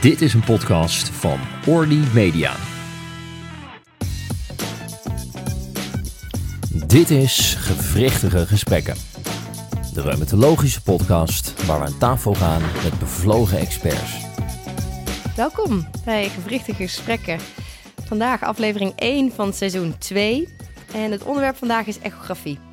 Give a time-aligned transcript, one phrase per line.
[0.00, 2.54] Dit is een podcast van Orly Media.
[6.86, 8.94] Dit is Gewrichtige Gesprekken.
[9.94, 14.16] De reumatologische podcast waar we aan tafel gaan met bevlogen experts.
[15.36, 17.38] Welkom bij Gewrichtige Gesprekken.
[18.06, 20.48] Vandaag aflevering 1 van seizoen 2.
[20.94, 22.69] En het onderwerp vandaag is echografie.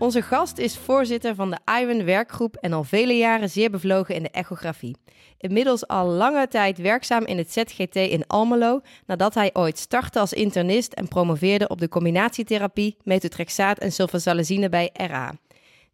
[0.00, 4.22] Onze gast is voorzitter van de IWEN werkgroep en al vele jaren zeer bevlogen in
[4.22, 4.96] de echografie.
[5.38, 10.32] Inmiddels al lange tijd werkzaam in het ZGT in Almelo, nadat hij ooit startte als
[10.32, 15.32] internist en promoveerde op de combinatietherapie metotrexaat en sulfasalazine bij RA.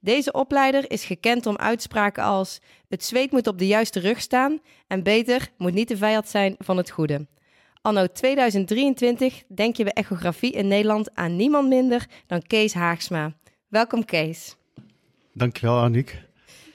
[0.00, 4.60] Deze opleider is gekend om uitspraken als: het zweet moet op de juiste rug staan
[4.86, 7.26] en beter moet niet de vijand zijn van het goede.
[7.82, 13.32] Anno 2023 denk je bij echografie in Nederland aan niemand minder dan Kees Haagsma.
[13.66, 14.56] Welkom Kees.
[15.32, 16.22] Dankjewel Aniek.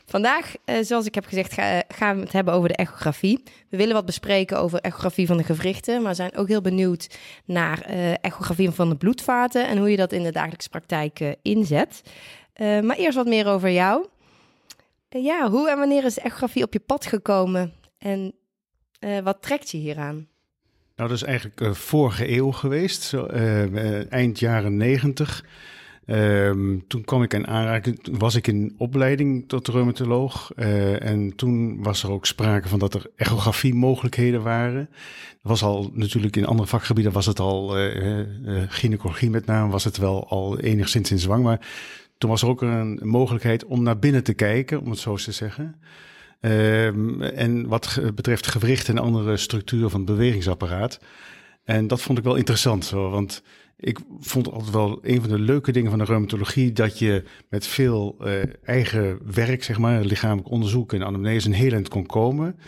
[0.05, 3.43] Vandaag, eh, zoals ik heb gezegd, ga, gaan we het hebben over de echografie.
[3.69, 7.89] We willen wat bespreken over echografie van de gewrichten, maar zijn ook heel benieuwd naar
[7.89, 12.01] uh, echografie van de bloedvaten en hoe je dat in de dagelijkse praktijk uh, inzet.
[12.57, 14.07] maar eerst wat meer over jou.
[15.09, 18.33] ja, hoe en wanneer is echografie op je pad gekomen en
[19.23, 20.27] wat trekt je hieraan?
[20.95, 23.26] Nou, dat is eigenlijk vorige eeuw geweest, zo,
[24.09, 25.43] eind jaren negentig.
[26.12, 30.51] Um, toen kwam ik in aanraking, was ik in opleiding tot reumatoloog.
[30.55, 34.89] Uh, en toen was er ook sprake van dat er echografie mogelijkheden waren.
[35.32, 39.71] Dat was al natuurlijk in andere vakgebieden was het al, uh, uh, gynaecologie met name,
[39.71, 41.43] was het wel al enigszins in zwang.
[41.43, 41.67] Maar
[42.17, 45.32] toen was er ook een mogelijkheid om naar binnen te kijken, om het zo te
[45.32, 45.76] zeggen.
[46.41, 50.99] Um, en wat betreft gewricht en andere structuren van het bewegingsapparaat.
[51.63, 53.43] En dat vond ik wel interessant, want
[53.81, 57.67] ik vond altijd wel een van de leuke dingen van de reumatologie dat je met
[57.67, 62.59] veel uh, eigen werk, zeg maar, lichamelijk onderzoek en anamnese een heel eind kon komen.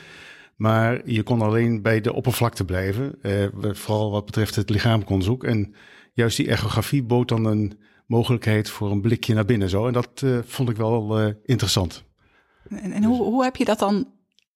[0.55, 5.43] Maar je kon alleen bij de oppervlakte blijven, uh, vooral wat betreft het lichamelijk onderzoek.
[5.43, 5.75] En
[6.13, 9.87] juist die echografie bood dan een mogelijkheid voor een blikje naar binnen zo.
[9.87, 12.03] En dat uh, vond ik wel interessant.
[12.69, 14.07] En, en hoe, hoe heb je dat dan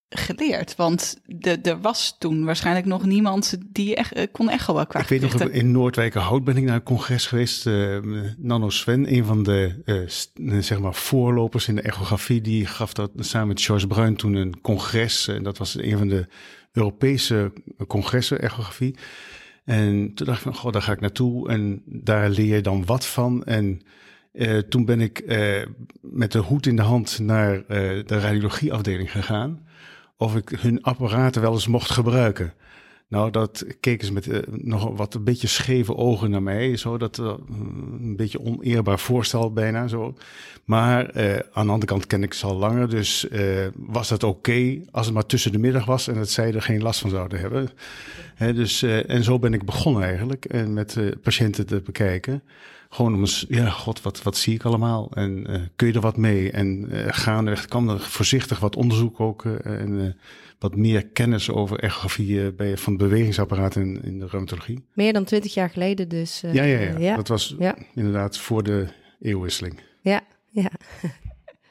[0.09, 0.75] geleerd?
[0.75, 1.22] Want
[1.62, 5.41] er was toen waarschijnlijk nog niemand die echt, eh, kon echo qua Ik weet nog,
[5.41, 7.66] in Noordwijkerhout ben ik naar een congres geweest.
[7.66, 7.97] Uh,
[8.38, 9.81] Nano Sven, een van de
[10.35, 14.34] uh, zeg maar voorlopers in de echografie, die gaf dat samen met George Bruin toen
[14.34, 15.28] een congres.
[15.28, 16.28] En dat was een van de
[16.72, 17.51] Europese
[17.88, 18.95] congressen echografie.
[19.66, 22.85] En toen dacht ik van, goh, daar ga ik naartoe en daar leer je dan
[22.85, 23.44] wat van.
[23.44, 23.81] En
[24.34, 25.66] uh, toen ben ik uh,
[26.01, 27.63] met de hoed in de hand naar uh,
[28.06, 29.67] de radiologieafdeling gegaan
[30.18, 32.54] of ik hun apparaten wel eens mocht gebruiken.
[33.10, 36.78] Nou, dat keken ze met uh, nog wat een beetje scheve ogen naar mij.
[36.78, 37.34] Zo, dat uh,
[38.00, 40.18] een beetje oneerbaar voorstel bijna zo.
[40.66, 42.90] Maar uh, aan de andere kant ken ik ze al langer.
[42.90, 43.28] Dus
[43.76, 46.82] was dat oké als het maar tussen de middag was en dat zij er geen
[46.82, 47.70] last van zouden hebben.
[48.38, 50.46] Dus, en zo ben ik begonnen eigenlijk.
[50.46, 52.44] En met patiënten te bekijken.
[52.97, 55.12] Gewoon om eens, ja, god, wat, wat zie ik allemaal?
[55.13, 56.52] En uh, kun je er wat mee?
[56.52, 60.18] En uh, gaandeweg kan er voorzichtig wat onderzoek ook uh, en
[60.59, 64.86] wat meer kennis over echografie bij, van het bewegingsapparaat in, in de reumatologie.
[64.94, 66.41] Meer dan twintig jaar geleden dus.
[66.41, 67.78] ja, ja, ja, ja, dat was ja.
[67.94, 68.88] inderdaad voor de
[69.19, 69.80] eeuwwisseling.
[70.02, 70.72] Ja, ja.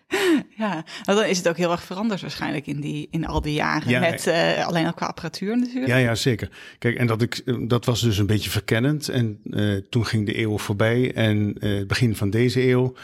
[0.56, 3.88] ja, dan is het ook heel erg veranderd waarschijnlijk in, die, in al die jaren.
[3.88, 5.86] Ja, met uh, alleen al qua apparatuur natuurlijk.
[5.86, 6.48] Ja, ja, zeker.
[6.78, 9.08] Kijk, en dat, ik, dat was dus een beetje verkennend.
[9.08, 11.12] En uh, toen ging de eeuw voorbij.
[11.14, 12.94] En uh, begin van deze eeuw,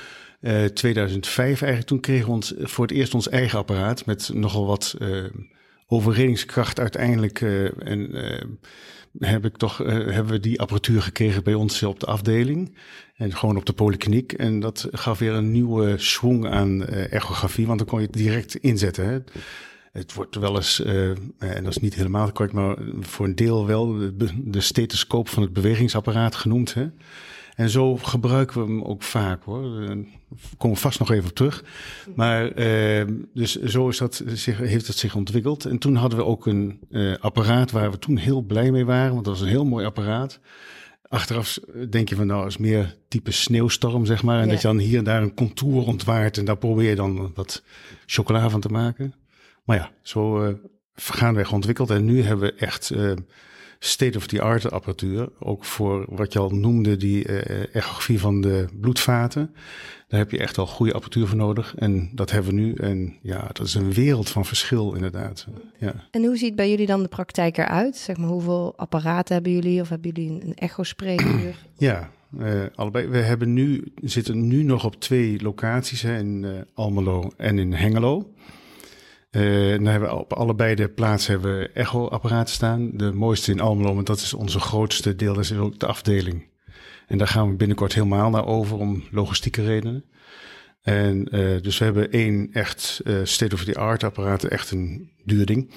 [0.75, 4.07] 2005 eigenlijk, toen kregen we ons voor het eerst ons eigen apparaat.
[4.07, 4.97] Met nogal wat
[5.87, 7.41] overredingskracht uiteindelijk.
[7.78, 8.10] en
[9.19, 12.76] heb ik toch, hebben we die apparatuur gekregen bij ons op de afdeling.
[13.16, 14.32] En gewoon op de polykliniek.
[14.32, 18.54] En dat gaf weer een nieuwe swing aan echografie, want dan kon je het direct
[18.56, 19.09] inzetten.
[19.09, 19.19] Hè.
[19.93, 20.82] Het wordt wel eens,
[21.38, 25.43] en dat is niet helemaal correct, maar voor een deel wel de, de stethoscoop van
[25.43, 26.75] het bewegingsapparaat genoemd.
[26.75, 26.87] Hè.
[27.55, 29.63] En zo gebruiken we hem ook vaak hoor.
[29.63, 29.97] Daar
[30.59, 31.65] komen we vast nog even op terug.
[32.15, 35.65] Maar uh, dus zo is dat, zich, heeft het zich ontwikkeld.
[35.65, 39.12] En toen hadden we ook een uh, apparaat waar we toen heel blij mee waren,
[39.12, 40.41] want dat was een heel mooi apparaat.
[41.09, 41.59] Achteraf
[41.91, 44.43] denk je van nou, is meer type sneeuwstorm, zeg maar.
[44.43, 47.32] En dat je dan hier en daar een contour ontwaart en daar probeer je dan
[47.35, 47.62] wat
[48.06, 49.15] chocola van te maken.
[49.65, 50.55] Maar ja, zo uh,
[50.94, 51.91] gaandeweg ontwikkeld.
[51.91, 53.12] En nu hebben we echt uh,
[53.84, 55.29] state-of-the-art apparatuur.
[55.38, 59.55] Ook voor wat je al noemde, die uh, echografie van de bloedvaten.
[60.08, 61.75] Daar heb je echt al goede apparatuur voor nodig.
[61.76, 62.75] En dat hebben we nu.
[62.75, 65.46] En ja, dat is een wereld van verschil inderdaad.
[65.79, 65.94] Ja.
[66.11, 67.96] En hoe ziet bij jullie dan de praktijk eruit?
[67.96, 69.81] Zeg maar, hoeveel apparaten hebben jullie?
[69.81, 71.55] Of hebben jullie een echo-spreekuur?
[71.76, 73.06] ja, uh, allebei.
[73.06, 77.73] We hebben nu, zitten nu nog op twee locaties, hè, in uh, Almelo en in
[77.73, 78.32] Hengelo.
[79.32, 82.90] Dan hebben we op allebei de plaatsen hebben we echo-apparaten staan.
[82.94, 86.50] De mooiste in Almelo, want dat is onze grootste deel, dat is ook de afdeling.
[87.06, 90.05] En daar gaan we binnenkort helemaal naar over om logistieke redenen.
[90.82, 91.25] En
[91.62, 95.70] dus we hebben één echt state-of-the-art apparaat, echt een duur ding.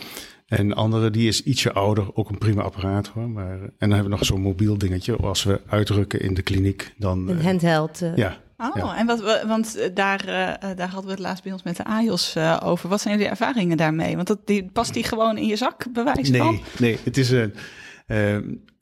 [0.45, 3.29] En de andere, die is ietsje ouder, ook een prima apparaat hoor.
[3.29, 5.15] Maar, en dan hebben we nog zo'n mobiel dingetje.
[5.15, 7.27] Als we uitrukken in de kliniek, dan...
[7.27, 8.01] Een handheld.
[8.01, 8.15] Uh...
[8.15, 8.43] Ja.
[8.57, 11.77] Oh, en wat, want eh, daar, uh, daar hadden we het laatst bij ons met
[11.77, 12.89] de AJOS uh, over.
[12.89, 14.15] Wat zijn de ervaringen daarmee?
[14.15, 16.59] Want dat, die, past die gewoon in je zak, bewijs nee, van?
[16.79, 17.53] Nee, het is een...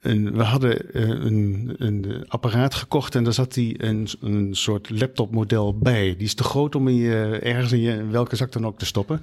[0.04, 6.16] We hadden een, een, apparaat gekocht en daar zat die een, een soort laptopmodel bij.
[6.18, 8.86] Die is te groot om in je, ergens in, je, welke zak dan ook te
[8.86, 9.22] stoppen.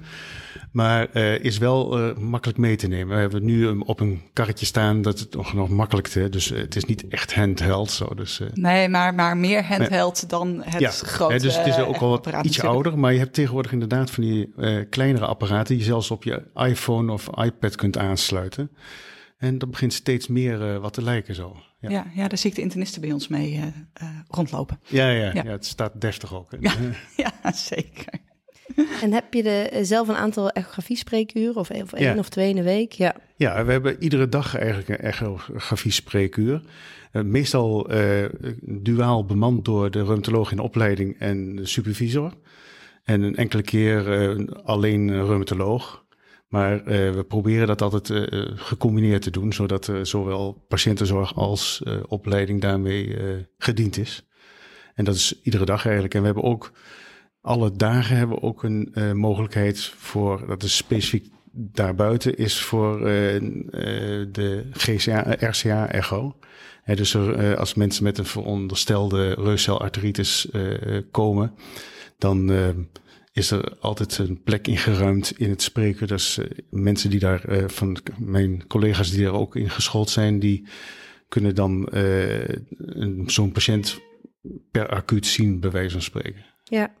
[0.71, 3.15] Maar uh, is wel uh, makkelijk mee te nemen.
[3.15, 6.29] We hebben nu op een karretje staan dat het nog, nog makkelijk is.
[6.31, 7.91] Dus het is niet echt handheld.
[7.91, 11.97] Zo, dus, nee, maar, maar meer handheld dan het ja, grote Dus het is ook
[11.97, 12.99] al wat ietsje ouder.
[12.99, 14.53] Maar je hebt tegenwoordig inderdaad van die
[14.89, 15.67] kleinere apparaten...
[15.67, 18.69] die je zelfs op je iPhone of iPad kunt aansluiten.
[19.41, 21.55] En dat begint steeds meer wat te lijken zo.
[21.79, 21.89] Ja.
[21.89, 23.73] ja, ja, daar zie ik de internisten bij ons mee
[24.27, 24.79] rondlopen.
[24.87, 25.43] Ja, ja, ja.
[25.43, 26.51] ja, het staat deftig ook.
[26.59, 26.73] Ja,
[27.43, 28.19] ja, zeker.
[29.01, 32.55] En heb je de, eh, zelf een aantal echografie-spreekuren of, of één of twee in
[32.55, 32.91] de week?
[32.91, 33.15] Ja.
[33.35, 36.61] ja, we hebben iedere dag eigenlijk een echografie-spreekuur.
[37.11, 38.25] Uh, meestal uh,
[38.61, 42.33] duaal bemand door de reumatoloog in opleiding en de supervisor.
[43.03, 46.00] En een enkele keer uh, alleen reumatoloog.
[46.51, 48.11] Maar we proberen dat altijd
[48.55, 53.17] gecombineerd te doen, zodat zowel patiëntenzorg als opleiding daarmee
[53.57, 54.27] gediend is.
[54.93, 56.13] En dat is iedere dag eigenlijk.
[56.13, 56.71] En we hebben ook
[57.41, 62.99] alle dagen hebben we ook een mogelijkheid voor, dat is specifiek daarbuiten, is voor
[64.31, 66.35] de GCA, RCA-echo.
[66.85, 70.47] dus er, als mensen met een veronderstelde reuscelarteritis
[71.11, 71.53] komen,
[72.17, 72.51] dan
[73.31, 76.07] is er altijd een plek ingeruimd in het spreken.
[76.07, 76.39] Dus
[76.69, 80.67] mensen die daar, van mijn collega's die er ook in geschoold zijn, die
[81.27, 81.89] kunnen dan
[83.25, 83.99] zo'n patiënt
[84.71, 86.45] per acuut zien, bij wijze van spreken.
[86.63, 86.93] Ja,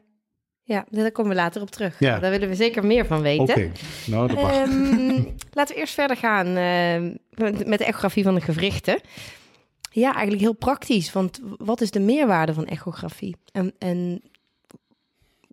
[0.63, 1.99] ja, daar komen we later op terug.
[1.99, 2.19] Ja.
[2.19, 3.43] Daar willen we zeker meer van weten.
[3.43, 3.71] Oké,
[4.05, 4.67] nou dat mag.
[4.67, 9.01] Um, laten we eerst verder gaan uh, met de echografie van de gewrichten.
[9.91, 11.11] Ja, eigenlijk heel praktisch.
[11.11, 13.35] Want wat is de meerwaarde van echografie?
[13.51, 14.21] En, en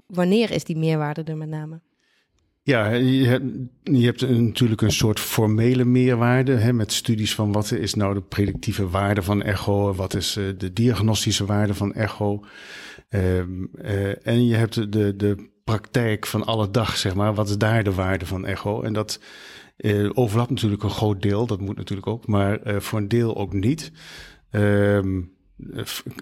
[0.09, 1.81] wanneer is die meerwaarde er met name?
[2.63, 3.27] Ja, je
[3.91, 8.89] hebt, natuurlijk een soort formele meerwaarde hè, met studies van wat is nou de predictieve
[8.89, 12.45] waarde van echo, wat is uh, de diagnostische waarde van echo.
[13.09, 17.35] Um, uh, en je hebt de, de praktijk van alle dag, zeg maar.
[17.35, 18.83] Wat is daar de waarde van echo?
[18.83, 19.21] En dat
[19.77, 23.53] uh, overlapt natuurlijk een groot deel, dat moet natuurlijk ook, maar voor een deel ook
[23.53, 23.93] niet.
[24.51, 25.37] Um,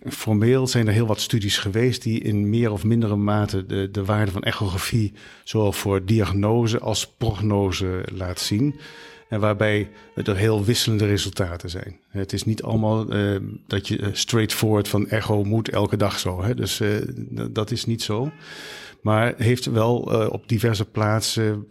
[0.09, 4.05] formeel zijn er heel wat studies geweest die in meer of mindere mate de, de
[4.05, 5.13] waarde van echografie,
[5.45, 8.75] zowel voor diagnose als prognose laat zien.
[9.29, 12.01] En waarbij er heel wisselende resultaten zijn.
[12.09, 13.37] Het is niet allemaal uh,
[13.67, 16.43] dat je straightforward van echo moet elke dag zo.
[16.43, 16.55] Hè?
[16.55, 16.89] Dus uh,
[17.51, 18.31] dat is niet zo.
[19.01, 19.97] Maar heeft wel
[20.31, 21.67] op diverse plaatsen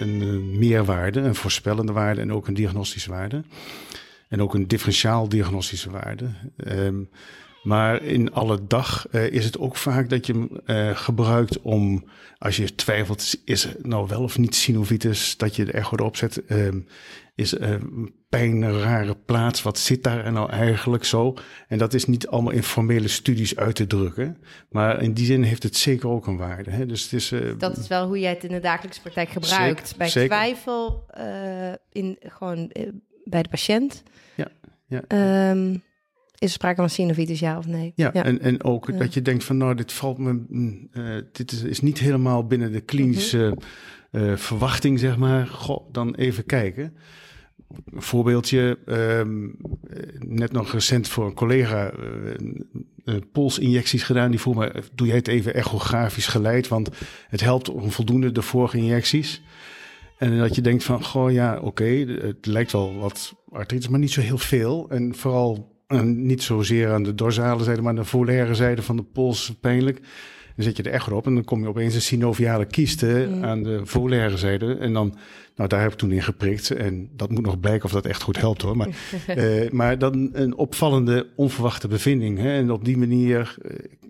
[0.00, 3.42] een meerwaarde, een voorspellende waarde en ook een diagnostische waarde.
[4.28, 6.30] En ook een differentiaal diagnostische waarde.
[6.66, 7.08] Um,
[7.62, 12.04] maar in alle dag uh, is het ook vaak dat je hem uh, gebruikt om,
[12.38, 16.16] als je twijfelt, is het nou wel of niet synovitis, dat je de echo erop
[16.16, 16.42] zet.
[16.46, 16.68] Uh,
[17.34, 17.74] is uh,
[18.28, 19.62] pijn een rare plaats?
[19.62, 21.34] Wat zit daar en nou eigenlijk zo?
[21.68, 24.38] En dat is niet allemaal in formele studies uit te drukken.
[24.70, 26.70] Maar in die zin heeft het zeker ook een waarde.
[26.70, 26.86] Hè?
[26.86, 29.80] Dus het is, dat is wel hoe jij het in de dagelijkse praktijk gebruikt.
[29.88, 30.28] Zeker, bij zeker.
[30.28, 31.06] twijfel
[31.92, 32.72] in, gewoon
[33.28, 34.02] bij de patiënt.
[34.34, 34.48] Ja,
[34.86, 35.50] ja.
[35.50, 35.82] Um,
[36.38, 37.92] is er sprake van synovitis, ja of nee?
[37.94, 40.40] Ja, En, en ook dat je denkt van nou, dit valt me,
[40.92, 43.56] uh, dit is, is, niet helemaal binnen de klinische
[44.12, 45.46] uh, verwachting, zeg maar.
[45.46, 46.96] Goh, dan even kijken.
[47.92, 49.56] Een voorbeeldje, um,
[50.18, 51.92] net nog recent voor een collega
[53.04, 54.30] uh, polsinjecties gedaan.
[54.30, 56.68] Die vroeg me, doe jij het even echografisch geleid?
[56.68, 56.88] Want
[57.28, 59.42] het helpt onvoldoende de vorige injecties.
[60.18, 64.00] En dat je denkt van, goh ja, oké, okay, het lijkt wel wat artritis, maar
[64.00, 64.90] niet zo heel veel.
[64.90, 68.96] En vooral en niet zozeer aan de dorsale zijde, maar aan de volaire zijde van
[68.96, 70.00] de pols pijnlijk.
[70.56, 73.44] Dan zet je er echt op en dan kom je opeens een synoviale kieste mm.
[73.44, 74.74] aan de volaire zijde.
[74.74, 75.16] En dan,
[75.56, 76.70] nou daar heb ik toen in geprikt.
[76.70, 78.76] En dat moet nog blijken of dat echt goed helpt hoor.
[78.76, 78.88] Maar,
[79.36, 82.38] uh, maar dan een opvallende, onverwachte bevinding.
[82.38, 82.58] Hè?
[82.58, 83.56] En op die manier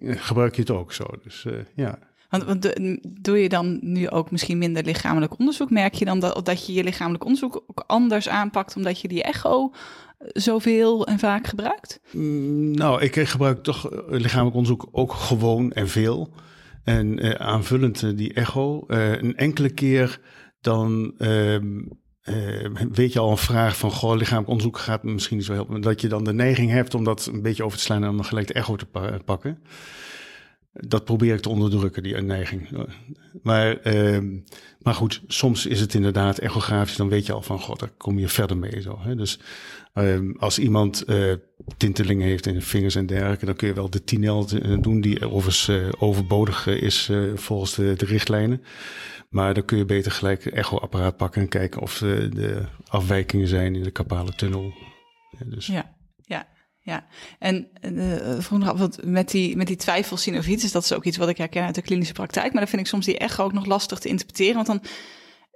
[0.00, 1.04] uh, gebruik je het ook zo.
[1.22, 1.98] Dus uh, ja.
[2.28, 2.74] Want,
[3.22, 5.70] doe je dan nu ook misschien minder lichamelijk onderzoek?
[5.70, 9.22] Merk je dan dat, dat je je lichamelijk onderzoek ook anders aanpakt omdat je die
[9.22, 9.72] echo
[10.18, 12.00] zoveel en vaak gebruikt?
[12.10, 16.32] Mm, nou, ik gebruik toch lichamelijk onderzoek ook gewoon en veel.
[16.84, 20.20] En uh, aanvullend die echo, een enkele keer
[20.60, 21.82] dan ehm,
[22.92, 25.80] weet je al een vraag van, goh, lichamelijk onderzoek gaat misschien niet zo helpen.
[25.80, 28.24] Dat je dan de neiging hebt om dat een beetje over te slaan en dan
[28.24, 29.62] gelijk de echo te pa pakken.
[30.86, 32.68] Dat probeer ik te onderdrukken, die neiging.
[33.42, 34.38] Maar, ehm,
[34.82, 38.18] maar goed, soms is het inderdaad echografisch, dan weet je al van, god, daar kom
[38.18, 38.80] je verder mee.
[38.80, 39.14] Zo, hè?
[39.14, 39.38] Dus
[39.94, 41.32] um, als iemand uh,
[41.76, 44.46] tintelingen heeft in de vingers en dergelijke, dan kun je wel de tinel
[44.80, 48.62] doen, die overigens uh, overbodig is uh, volgens de, de, richtlijnen.
[49.28, 53.74] Maar dan kun je beter gelijk een echoapparaat pakken en kijken of de, afwijkingen zijn
[53.74, 54.72] in de kapale tunnel.
[55.44, 55.66] Dus.
[55.66, 55.96] ja,
[56.88, 57.06] ja.
[57.38, 61.28] En uh, vroeg nog wat met die, met die twijfelsynovitis, dat is ook iets wat
[61.28, 62.52] ik herken uit de klinische praktijk.
[62.52, 64.82] Maar dan vind ik soms die echo ook nog lastig te interpreteren, want dan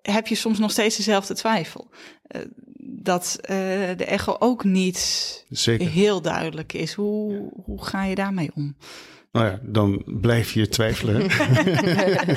[0.02, 1.90] heb je soms nog steeds dezelfde twijfel.
[2.36, 2.42] Uh,
[2.84, 3.48] dat uh,
[3.96, 5.88] de echo ook niet Zeker.
[5.88, 6.92] heel duidelijk is.
[6.92, 7.62] Hoe, ja.
[7.64, 8.76] hoe ga je daarmee om?
[9.32, 11.22] Nou ja, dan blijf je twijfelen.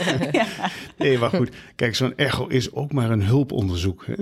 [0.41, 0.47] ja.
[0.97, 1.49] Nee, maar goed.
[1.75, 4.05] Kijk, zo'n echo is ook maar een hulponderzoek.
[4.05, 4.13] Hè?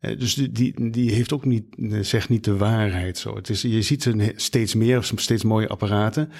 [0.00, 1.64] Dus die, die, heeft ook niet,
[2.00, 3.34] zegt niet de waarheid zo.
[3.34, 6.30] Het is, je ziet er steeds meer, steeds mooie apparaten.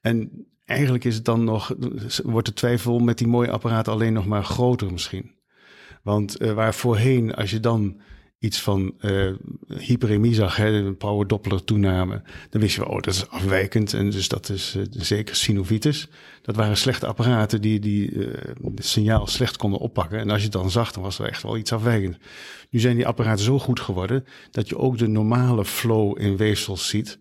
[0.00, 1.74] En eigenlijk is het dan nog,
[2.22, 5.30] wordt de twijfel met die mooie apparaten alleen nog maar groter misschien.
[6.02, 8.00] Want uh, waar voorheen, als je dan
[8.42, 9.32] iets van uh,
[9.78, 13.94] hyperemie zag, hè, een power Doppler toename, dan wist je wel, oh, dat is afwijkend
[13.94, 16.08] en dus dat is uh, zeker synovitis.
[16.42, 18.34] Dat waren slechte apparaten die, die uh,
[18.74, 20.18] het signaal slecht konden oppakken.
[20.18, 22.16] En als je het dan zag, dan was er echt wel iets afwijkend.
[22.70, 26.88] Nu zijn die apparaten zo goed geworden dat je ook de normale flow in weefsels
[26.88, 27.18] ziet.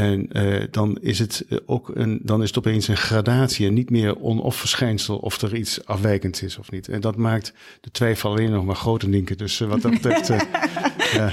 [0.00, 3.90] En uh, dan is het ook een, dan is het opeens een gradatie en niet
[3.90, 6.88] meer on-off verschijnsel of er iets afwijkend is of niet.
[6.88, 9.36] En dat maakt de twijfel alleen nog maar groter, Linken.
[9.36, 10.32] Dus uh, wat dat betreft.
[11.12, 11.32] Ja.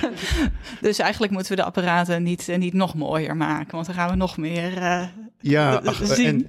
[0.82, 4.16] Dus eigenlijk moeten we de apparaten niet, niet nog mooier maken, want dan gaan we
[4.16, 4.82] nog meer
[5.42, 6.46] ja, ach, en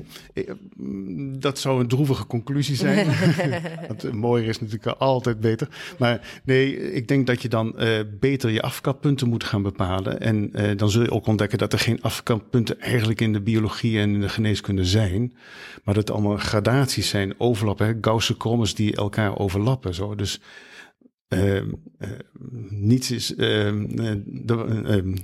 [1.39, 3.07] dat zou een droevige conclusie zijn.
[3.89, 5.69] Want mooier is natuurlijk altijd beter.
[5.99, 10.21] Maar nee, ik denk dat je dan uh, beter je afkappunten moet gaan bepalen.
[10.21, 13.99] En uh, dan zul je ook ontdekken dat er geen afkappunten eigenlijk in de biologie
[13.99, 15.33] en in de geneeskunde zijn.
[15.85, 17.99] Maar dat het allemaal gradaties zijn, overlappen.
[18.01, 19.95] Gausse krommes die elkaar overlappen.
[19.95, 20.15] Zo.
[20.15, 20.41] Dus
[21.29, 21.63] uh, uh,
[22.69, 23.39] niets, is, uh,
[24.25, 25.15] de,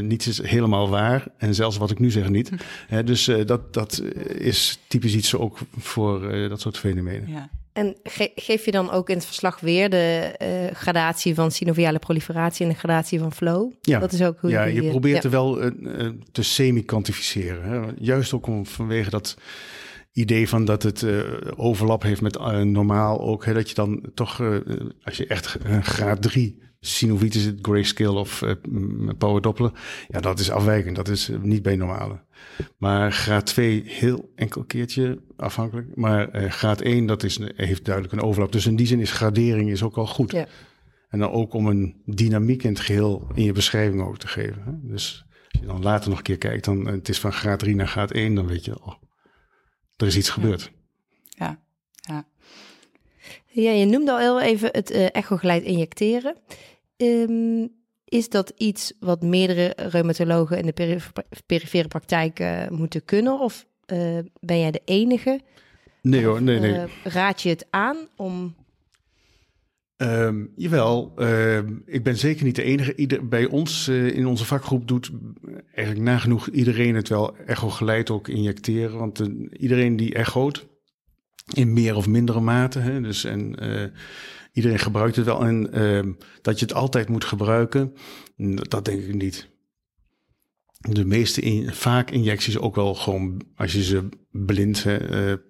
[0.00, 1.26] niets is helemaal waar.
[1.38, 2.50] En zelfs wat ik nu zeg niet.
[2.88, 3.04] Hm.
[3.04, 4.02] dus dat, dat
[4.38, 7.28] is typisch iets ook voor dat soort fenomenen.
[7.28, 7.50] Ja.
[7.72, 12.66] En ge geef je dan ook in het verslag weer de gradatie van synoviale proliferatie
[12.66, 13.72] en de gradatie van flow?
[13.80, 15.22] Ja, dat is ook hoe ja, je, je probeert ja.
[15.22, 15.72] er wel
[16.32, 17.96] te semi-kwantificeren.
[17.98, 19.36] Juist ook om, vanwege dat
[20.12, 21.22] idee van dat het uh,
[21.56, 23.44] overlap heeft met uh, normaal ook.
[23.44, 24.56] Hè, dat je dan toch, uh,
[25.02, 28.42] als je echt graad 3 synovitis, het grayscale of
[29.18, 29.72] power doppler,
[30.08, 30.96] ja, dat is afwijkend.
[30.96, 32.20] Dat is niet bij normale.
[32.76, 35.96] Maar graad 2 heel enkel keertje afhankelijk.
[35.96, 38.52] Maar graad 1, dat is, heeft duidelijk een overlap.
[38.52, 40.32] Dus in die zin is gradering is ook al goed.
[40.32, 40.46] Ja.
[41.08, 44.62] En dan ook om een dynamiek in het geheel in je beschrijving ook te geven.
[44.64, 44.72] Hè?
[44.82, 47.74] Dus als je dan later nog een keer kijkt, dan het is van graad 3
[47.74, 49.01] naar graad 1, dan weet je, oh,
[50.02, 50.70] er is iets gebeurd.
[51.28, 51.60] Ja,
[51.94, 52.26] ja.
[53.46, 56.36] Ja, je noemde al heel even het uh, echogeleid injecteren.
[56.96, 57.70] Um,
[58.04, 60.98] is dat iets wat meerdere reumatologen in de peri
[61.46, 63.40] perifere praktijk uh, moeten kunnen?
[63.40, 65.40] Of uh, ben jij de enige?
[66.02, 66.86] Nee hoor, nee, nee.
[67.04, 68.54] raad je het aan om
[70.02, 72.94] Um, jawel, uh, ik ben zeker niet de enige.
[72.94, 75.10] Ieder, bij ons uh, in onze vakgroep doet
[75.74, 78.98] eigenlijk nagenoeg iedereen het wel echo-geleid ook injecteren.
[78.98, 80.66] Want uh, iedereen die echoot,
[81.54, 83.84] in meer of mindere mate, dus en eh,
[84.52, 85.44] iedereen gebruikt het wel.
[85.44, 87.92] En ehm, dat je het altijd moet gebruiken,
[88.54, 89.48] dat denk ik niet.
[90.78, 94.86] De meeste vaak injecties ook wel gewoon, als je ze blind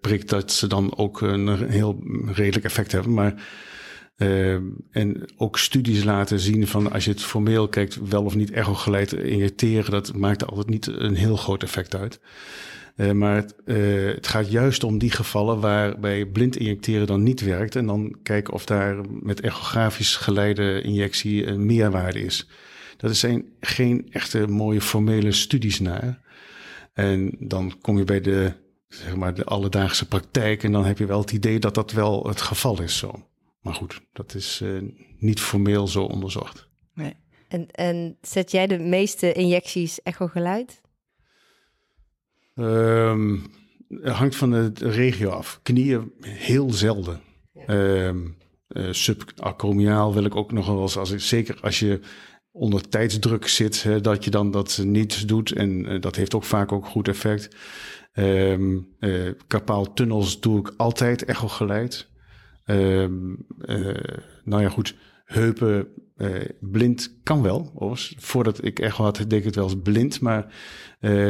[0.01, 3.15] prikt, dat ze dan ook een heel redelijk effect hebben.
[3.15, 3.45] Maar
[4.17, 4.55] uh,
[4.91, 9.13] en ook studies laten zien van als je het formeel kijkt, wel of niet echogeleid
[9.13, 12.21] injecteren, dat maakt altijd niet een heel groot effect uit.
[12.97, 17.41] Uh, maar het, uh, het, gaat juist om die gevallen waarbij blind injecteren dan niet
[17.41, 17.77] werkt.
[17.77, 22.49] En dan kijken of daar met echografisch geleide injectie een meerwaarde is.
[22.97, 26.21] Dat zijn geen echte mooie formele studies naar.
[26.93, 28.53] En dan kom je bij de,
[28.89, 32.27] zeg maar, de alledaagse praktijk en dan heb je wel het idee dat dat wel
[32.27, 33.27] het geval is zo.
[33.63, 34.83] Maar goed, dat is uh,
[35.19, 36.69] niet formeel zo onderzocht.
[36.95, 37.17] Nee.
[37.49, 40.81] En, en zet jij de meeste injecties echo-geluid?
[42.55, 43.47] Um,
[43.89, 45.61] het hangt van de regio af.
[45.63, 47.21] Knieën heel zelden.
[47.53, 47.75] Ja.
[48.07, 48.37] Um,
[48.69, 52.01] uh, subacromiaal wil ik ook nog wel eens, als ik, zeker als je
[52.51, 55.53] onder tijdsdruk zit, hè, dat je dan dat niet doet.
[55.53, 57.57] En uh, dat heeft ook vaak ook goed effect.
[58.13, 58.79] Ehm
[59.95, 62.11] tunnels doe ik altijd echo geleid.
[62.65, 63.35] Ehm,
[64.45, 65.89] nou ja, goed, heupen
[66.61, 67.71] blind kan wel.
[67.75, 68.15] Overigens.
[68.19, 70.21] Voordat ik echo had, deed ik het wel eens blind.
[70.21, 70.55] Maar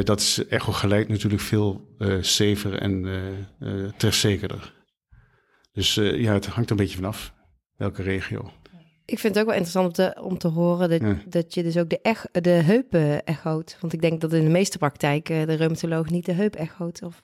[0.05, 3.07] dat is echo geleid natuurlijk veel safer en
[3.97, 4.75] trefzekerder.
[5.73, 7.35] Dus ja, het hangt er een beetje vanaf
[7.77, 8.51] welke regio.
[9.05, 11.77] Ik vind het ook wel interessant om te, om te horen dat, dat je dus
[11.77, 13.77] ook de, ech, de heupen echoot.
[13.81, 17.03] Want ik denk dat in de meeste praktijken de reumatoloog niet de heup echoot.
[17.03, 17.23] Of...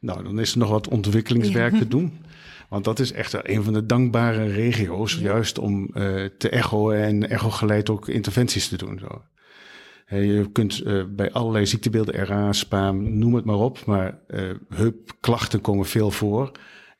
[0.00, 2.24] Nou, dan is er nog wat ontwikkelingswerk te doen.
[2.70, 7.30] Want dat is echt een van de dankbare regio's, juist om uh, te echoen en
[7.30, 8.98] echo geleid ook interventies te doen.
[8.98, 9.22] Zo.
[10.16, 15.60] Je kunt uh, bij allerlei ziektebeelden, RA, SPAM, noem het maar op, maar uh, heupklachten
[15.60, 16.52] komen veel voor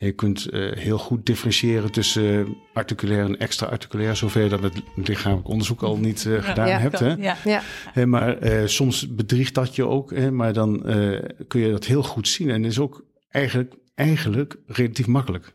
[0.06, 5.48] je kunt uh, heel goed differentiëren tussen articulair en extra-articulair, zover je dat met lichamelijk
[5.48, 6.98] onderzoek al niet uh, gedaan ja, hebt.
[6.98, 7.14] Hè?
[7.14, 7.36] Ja.
[7.94, 8.06] ja.
[8.06, 10.30] maar uh, soms bedriegt dat je ook, hè?
[10.30, 10.82] maar dan
[11.48, 12.50] kun je dat heel goed zien.
[12.50, 15.52] En is ook eigenlijk, eigenlijk relatief makkelijk.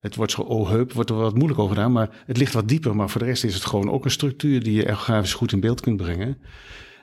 [0.00, 2.68] Het wordt zo, oh heup, wordt er wat moeilijk over gedaan, maar het ligt wat
[2.68, 2.96] dieper.
[2.96, 5.60] Maar voor de rest is het gewoon ook een structuur die je echografisch goed in
[5.60, 6.38] beeld kunt brengen.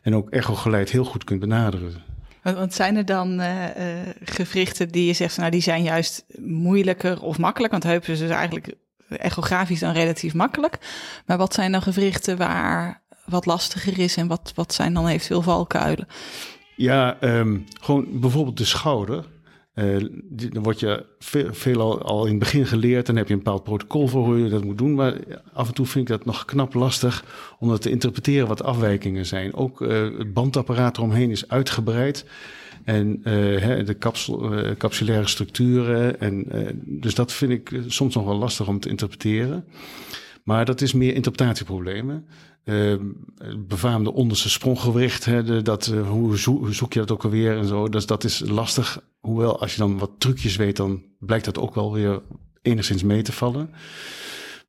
[0.01, 2.03] En ook echo geleid heel goed kunt benaderen.
[2.41, 3.63] Want zijn er dan uh,
[4.23, 7.71] gewrichten die je zegt, nou die zijn juist moeilijker of makkelijk?
[7.71, 8.73] Want heupen is dus eigenlijk
[9.07, 10.77] echografisch dan relatief makkelijk.
[11.25, 15.41] Maar wat zijn dan gewrichten waar wat lastiger is en wat, wat zijn dan eventueel
[15.41, 16.07] valkuilen?
[16.75, 19.25] Ja, um, gewoon bijvoorbeeld de schouder.
[19.75, 21.05] Uh, dan word je
[21.51, 24.49] veel, al, in het begin geleerd en heb je een bepaald protocol voor hoe je
[24.49, 24.93] dat moet doen.
[24.93, 25.17] Maar
[25.53, 27.25] af en toe vind ik dat nog knap lastig
[27.59, 29.53] om dat te interpreteren wat afwijkingen zijn.
[29.53, 32.25] Ook uh, het bandapparaat eromheen is uitgebreid.
[32.83, 33.23] En uh,
[33.85, 36.19] de capsul, capsulaire structuren.
[36.19, 36.45] En,
[36.85, 39.65] dus dat vind ik soms nog wel lastig om te interpreteren.
[40.43, 42.25] Maar dat is meer interpretatieproblemen.
[42.65, 42.95] Uh,
[43.67, 46.37] befaamde onderste spronggewicht, hè, dat, uh, hoe,
[46.73, 47.89] zoek je dat ook alweer en zo.
[47.89, 49.01] Dus dat is lastig.
[49.19, 52.21] Hoewel, als je dan wat trucjes weet, dan blijkt dat ook wel weer
[52.61, 53.69] enigszins mee te vallen.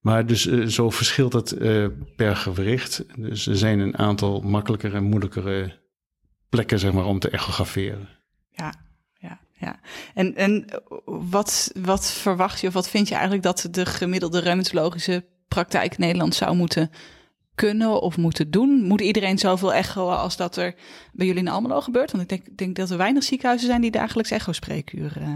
[0.00, 1.57] Maar dus uh, zo verschilt het
[2.17, 3.05] per gewricht.
[3.17, 5.80] Dus er zijn een aantal makkelijkere en moeilijkere
[6.49, 8.09] plekken, zeg maar, om te echograferen.
[8.50, 8.75] Ja,
[9.19, 9.80] ja, ja.
[10.15, 10.65] En, en
[11.04, 16.35] wat, wat verwacht je of wat vind je eigenlijk dat de gemiddelde reumatologische praktijk Nederland
[16.35, 16.91] zou moeten
[17.56, 18.82] kunnen of moeten doen?
[18.82, 20.75] Moet iedereen zoveel echo als dat er
[21.12, 22.12] bij jullie in Almelo gebeurt?
[22.12, 25.34] Want ik denk, denk dat er weinig ziekenhuizen zijn die dagelijks echo-spreekuren uh,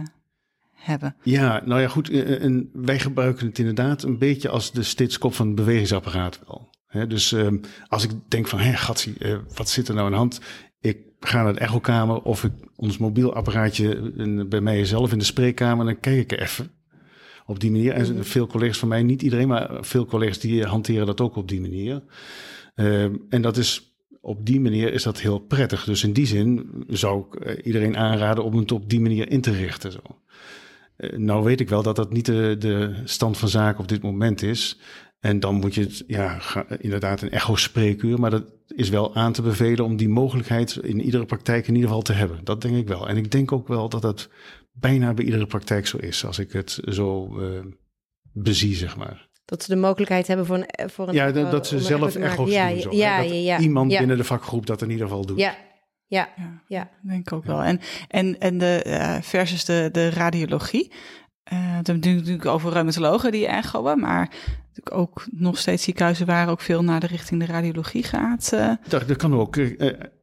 [0.75, 1.17] hebben.
[1.23, 2.11] Ja, nou ja, goed.
[2.11, 6.71] Eh, eh, wij gebruiken het inderdaad een beetje als de stitskop van het bewegingsapparaat wel.
[7.09, 7.49] dus uh,
[7.87, 9.17] als ik denk van, hé, gatsie,
[9.55, 10.41] wat zit er nou aan de hand?
[10.81, 14.13] Ik ga naar de echokamer of ik ons mobiel apparaatje
[14.49, 16.71] bij mij zelf in de spreekkamer, dan kijk ik even
[17.47, 17.93] op die manier.
[17.93, 18.23] En mhm.
[18.23, 21.61] veel collega's van mij, niet iedereen, maar veel collega's die hanteren dat ook op die
[21.61, 22.03] manier.
[22.75, 25.85] Ehm, en dat is op die manier is dat heel prettig.
[25.85, 29.41] Dus in die zin zou ik eh, iedereen aanraden om het op die manier in
[29.41, 29.93] te richten.
[29.93, 30.01] Zo.
[30.97, 34.03] Uh, nou weet ik wel dat dat niet de, de, stand van zaken op dit
[34.03, 34.79] moment is.
[35.21, 36.41] En dan moet je het, ja,
[36.79, 38.21] inderdaad een echo-spreekuur.
[38.21, 41.89] Maar dat is wel aan te bevelen om die mogelijkheid in iedere praktijk in ieder
[41.89, 42.41] geval te hebben.
[42.45, 43.09] Dat denk ik wel.
[43.09, 44.29] En ik denk ook wel dat dat
[44.71, 47.61] bijna bij iedere praktijk zo is, als ik het zo uh,
[48.33, 49.29] bezie, zeg maar.
[49.45, 50.91] Dat ze de mogelijkheid hebben voor een...
[50.91, 52.81] Voor een ja, dat, dat ze zelf echo's ja, doen.
[52.81, 55.39] Zo, ja, ja, ja, iemand binnen de vakgroep dat in ieder geval doet.
[55.39, 55.57] Ja,
[56.07, 56.29] ja,
[56.67, 56.91] ja.
[57.03, 57.63] denk ik ook wel.
[57.63, 60.93] En, en, en de uh, versus de, de radiologie.
[61.53, 64.31] Uh, het hebben natuurlijk over reumatologen die echoen, maar
[64.69, 68.51] natuurlijk ook nog steeds ziekenhuizen waar ook veel naar de richting de radiologie gaat.
[68.55, 68.75] Uh.
[68.89, 69.57] Dat, dat kan ook.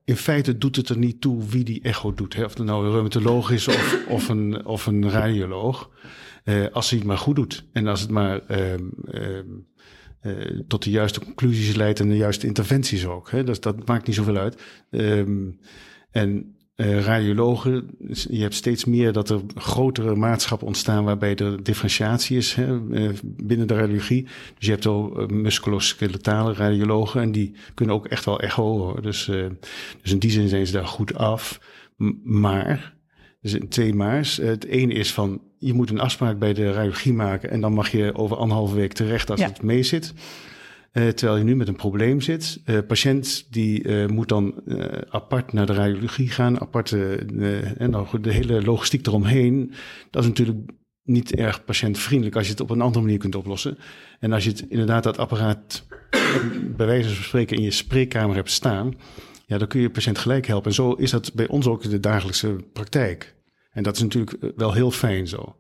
[0.08, 2.36] In feite doet het er niet toe wie die echo doet.
[2.36, 2.44] Hè?
[2.44, 5.90] Of het nou een reumatoloog is of, of, een, of een radioloog.
[6.44, 7.66] Uh, als hij het maar goed doet.
[7.72, 8.74] En als het maar uh,
[10.22, 13.32] uh, tot de juiste conclusies leidt en de juiste interventies ook.
[13.32, 13.44] Hè?
[13.44, 14.62] Dus dat maakt niet zoveel uit.
[14.90, 15.52] Ehm,
[16.12, 22.38] en uh, radiologen, je hebt steeds meer dat er grotere maatschappen ontstaan waarbij er differentiatie
[22.38, 24.24] is hè, uh, binnen de radiologie.
[24.24, 29.02] Dus je hebt al uh, musculoskeletale radiologen en die kunnen ook echt wel echo hoor.
[29.02, 29.26] Dus,
[30.02, 31.60] dus in die zin zijn ze daar goed af.
[31.98, 32.96] M maar,
[33.42, 34.38] dus in twee maars.
[34.38, 37.92] Het ene is van, je moet een afspraak bij de radiologie maken en dan mag
[37.92, 39.48] je over anderhalve week terecht als ja.
[39.48, 40.14] het mee zit.
[40.94, 42.62] Uh, terwijl je nu met een probleem zit.
[42.66, 44.62] Uh, patiënt die uh, moet dan
[45.10, 49.74] apart naar de radiologie gaan, apart en nou, de hele logistiek eromheen.
[50.10, 50.72] Dat is natuurlijk
[51.04, 53.78] niet erg patiëntvriendelijk als je het op een andere manier kunt oplossen.
[54.20, 55.86] En als je het inderdaad dat apparaat
[56.76, 58.94] bij wijze van spreken in je spreekkamer hebt staan,
[59.46, 60.70] ja, dan kun je patiënt gelijk helpen.
[60.70, 63.36] En zo is dat bij ons ook de dagelijkse praktijk.
[63.72, 65.56] En dat is natuurlijk wel heel fijn zo.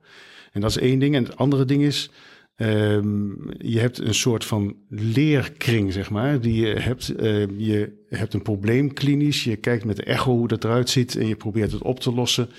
[0.52, 1.16] En dat is één ding.
[1.16, 2.12] En het andere ding is,
[2.58, 7.15] Ehm, je hebt een soort van leerkring, zeg maar, die je hebt.
[7.15, 11.28] Ehm, je hebt een probleem klinisch, je kijkt met echo hoe dat eruit ziet en
[11.28, 12.50] je probeert het op te lossen.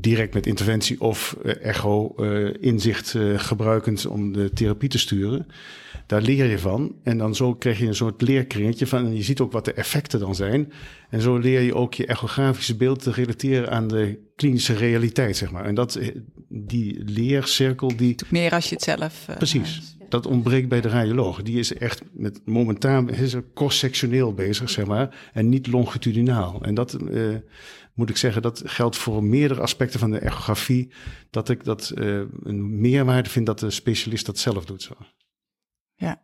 [0.00, 5.46] Direct met interventie of echo uh, inzicht uh, gebruikend om de therapie te sturen.
[6.06, 6.94] Daar leer je van.
[7.02, 9.06] En dan zo krijg je een soort leerkringetje van.
[9.06, 10.72] En je ziet ook wat de effecten dan zijn.
[11.10, 15.50] En zo leer je ook je echografische beeld te relateren aan de klinische realiteit, zeg
[15.50, 15.64] maar.
[15.64, 16.00] En dat,
[16.48, 18.14] die leercirkel, die.
[18.28, 19.26] Meer als je het zelf.
[19.30, 19.96] Uh, Precies.
[20.08, 21.42] Dat ontbreekt bij de radioloog.
[21.42, 25.30] Die is echt met momentaan is er cross-sectioneel bezig, zeg maar.
[25.32, 26.62] En niet longitudinaal.
[26.62, 27.34] En dat uh,
[28.00, 30.92] moet ik zeggen, dat geldt voor meerdere aspecten van de echografie.
[31.30, 34.82] Dat ik dat uh, een meerwaarde vind dat de specialist dat zelf doet.
[34.82, 34.94] Zo.
[35.94, 36.22] Ja.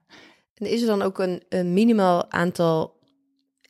[0.55, 3.01] En is er dan ook een, een minimaal aantal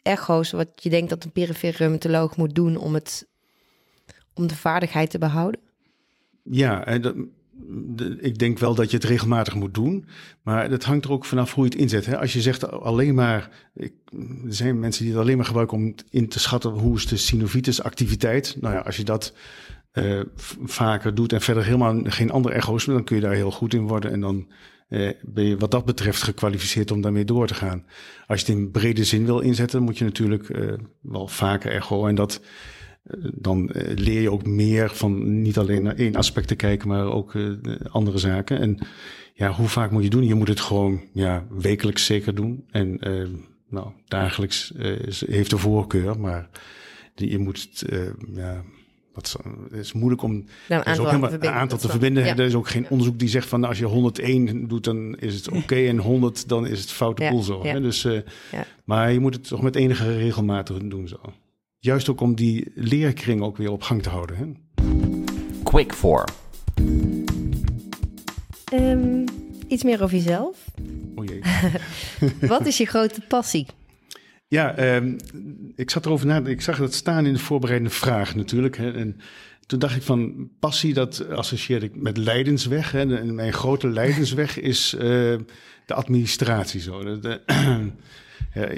[0.02, 3.28] echo's wat je denkt dat een perifere reumatoloog moet doen om, het,
[4.34, 5.60] om de vaardigheid te behouden?
[6.42, 7.14] Ja, en dat,
[8.20, 10.06] ik denk wel dat je het regelmatig moet doen.
[10.42, 12.06] Maar het hangt er ook vanaf hoe je het inzet.
[12.06, 12.18] Hè?
[12.18, 13.50] Als je zegt alleen maar.
[13.74, 13.92] Ik,
[14.46, 17.16] er zijn mensen die het alleen maar gebruiken om in te schatten hoe is de
[17.16, 18.56] synovitis activiteit.
[18.60, 19.34] Nou ja, als je dat
[19.92, 20.20] uh,
[20.64, 23.86] vaker doet en verder helemaal geen andere echo's, dan kun je daar heel goed in
[23.86, 24.12] worden.
[24.12, 24.46] En dan
[24.88, 27.84] uh, ben je wat dat betreft gekwalificeerd om daarmee door te gaan.
[28.26, 32.06] Als je het in brede zin wil inzetten, moet je natuurlijk uh, wel vaker echo.
[32.06, 32.40] En dat
[33.34, 37.34] dan leer je ook meer van niet alleen naar één aspect te kijken, maar ook
[37.34, 37.52] uh,
[37.90, 38.60] andere zaken.
[38.60, 38.78] En
[39.34, 40.26] ja, hoe vaak moet je doen?
[40.26, 42.64] Je moet het gewoon ja, wekelijks zeker doen.
[42.70, 43.28] En uh,
[43.68, 44.72] nou, dagelijks
[45.26, 46.48] heeft de voorkeur, maar
[47.14, 47.92] die, je moet het,
[48.34, 48.64] ja,
[49.16, 49.36] het
[49.72, 52.24] is moeilijk om nou, een aantal, ook een aantal te verbinden.
[52.24, 52.36] Ja.
[52.36, 55.34] Er is ook geen onderzoek die zegt van nou, als je 101 doet, dan is
[55.34, 55.58] het oké.
[55.58, 57.30] Okay, en 100, dan is het foute ja.
[57.30, 57.64] boel zo.
[57.64, 57.80] Hè?
[57.80, 58.20] Dus, uh,
[58.84, 61.18] Maar je moet het toch met enige regelmatig doen zo.
[61.86, 64.36] Juist ook om die leerkring ook weer op gang te houden.
[64.36, 64.44] Hè?
[65.62, 66.24] Quick for.
[68.74, 69.24] Um,
[69.68, 70.64] iets meer over jezelf.
[71.14, 71.40] O jee.
[72.48, 73.66] Wat is je grote passie?
[74.48, 75.16] Ja, um,
[75.74, 76.44] ik zat erover na.
[76.44, 78.76] Ik zag dat staan in de voorbereidende vraag natuurlijk.
[78.76, 79.20] Hè, en
[79.66, 82.92] toen dacht ik van passie, dat associeer ik met leidensweg.
[82.92, 85.00] Hè, en mijn grote leidensweg is uh,
[85.86, 86.80] de administratie.
[86.80, 87.04] Zo.
[87.04, 87.80] De, de ja,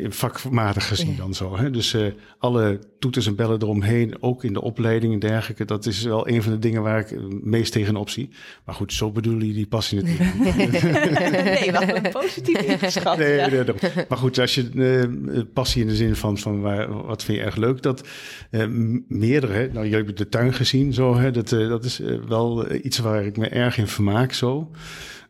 [0.09, 1.57] vakmatig gezien dan zo.
[1.57, 1.70] Hè?
[1.70, 2.07] Dus uh,
[2.38, 6.42] alle toeters en bellen eromheen, ook in de opleiding en dergelijke, dat is wel een
[6.42, 8.31] van de dingen waar ik het meest tegenop zie.
[8.64, 10.35] Maar goed, zo bedoel je die passie natuurlijk
[11.61, 13.18] nee, wel een positief ingeschat.
[13.18, 13.48] Nee, ja.
[13.48, 17.24] nee, nee, maar goed, als je uh, passie in de zin van, van waar, wat
[17.24, 18.09] vind je erg leuk, dat
[18.50, 18.66] uh,
[19.09, 21.31] meerdere, nou jullie hebben de tuin gezien, zo, hè?
[21.31, 24.70] Dat, dat is wel iets waar ik me erg in vermaak zo.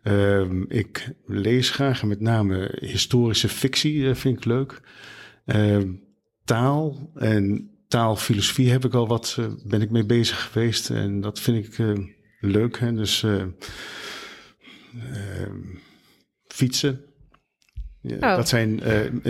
[0.09, 4.81] Um, ik lees graag met name historische fictie uh, vind ik leuk.
[5.47, 6.03] Um,
[6.45, 11.41] taal en taalfilosofie heb ik al wat, uh, ben ik mee bezig geweest en dat
[11.41, 11.99] vind ik uh,
[12.41, 12.79] leuk.
[12.79, 12.95] Hè?
[12.95, 13.27] Dus
[16.47, 17.01] fietsen.
[18.01, 18.37] Ja, oh.
[18.37, 18.81] Dat zijn,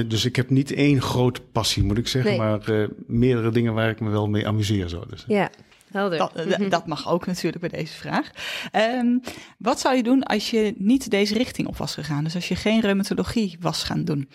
[0.06, 2.40] dus ik heb niet één grote passie, moet ik zeggen, nee.
[2.40, 4.88] maar meerdere dingen waar ik me wel mee amuseer.
[4.88, 5.04] Zo.
[5.08, 5.50] Dus, ja.
[5.92, 6.18] Helder.
[6.18, 6.68] Dat, mm-hmm.
[6.68, 8.30] dat, mag ook natuurlijk bij deze vraag.
[8.72, 9.20] Um,
[9.58, 12.24] wat zou je doen als je niet deze richting op was gegaan?
[12.24, 14.28] Dus als je geen reumatologie was gaan doen?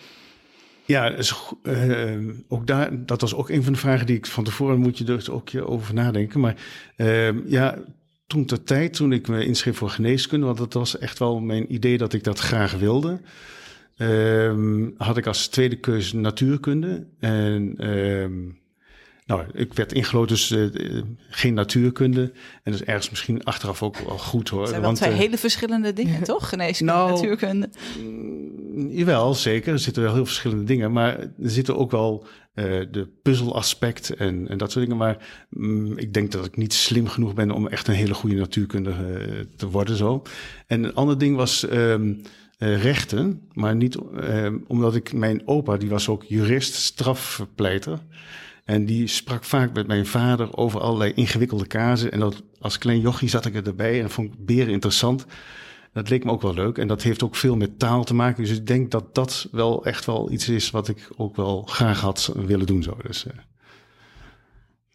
[0.86, 4.44] Ja, dus, uh, ook daar, dat was ook een van de vragen die ik van
[4.44, 6.40] tevoren moet je dus ook je over nadenken.
[6.40, 6.56] Maar
[6.96, 7.78] uh, ja,
[8.26, 11.74] toen ter tijd, toen ik me inschreef voor geneeskunde, want dat was echt wel mijn
[11.74, 13.20] idee dat ik dat graag wilde.
[13.96, 17.06] Uh, had ik als tweede keuze natuurkunde.
[17.20, 17.76] En
[19.26, 22.22] nou, ik werd ingelood dus uh, geen natuurkunde.
[22.62, 24.60] En dat is ergens misschien achteraf ook wel goed hoor.
[24.60, 26.48] Het zijn wel want, twee uh, hele verschillende dingen, toch?
[26.48, 27.68] Geneeskunde, nou, natuurkunde.
[27.98, 29.72] Mm, jawel, zeker.
[29.72, 30.92] Er zitten wel heel verschillende dingen.
[30.92, 35.00] Maar er zitten ook wel uh, de puzzelaspect en, en dat soort dingen.
[35.00, 38.36] Maar mm, ik denk dat ik niet slim genoeg ben om echt een hele goede
[38.36, 38.94] natuurkunde
[39.56, 40.22] te worden zo.
[40.66, 41.66] En een ander ding was...
[41.72, 42.22] Um,
[42.58, 47.98] uh, rechten, maar niet uh, omdat ik mijn opa, die was ook jurist, strafpleiter.
[48.64, 52.12] En die sprak vaak met mijn vader over allerlei ingewikkelde kazen.
[52.12, 55.26] En dat, als klein jochie zat ik erbij en dat vond ik beren interessant.
[55.92, 56.78] Dat leek me ook wel leuk.
[56.78, 58.44] En dat heeft ook veel met taal te maken.
[58.44, 62.00] Dus ik denk dat dat wel echt wel iets is wat ik ook wel graag
[62.00, 62.82] had willen doen.
[62.82, 62.96] Zo.
[63.02, 63.32] Dus, uh...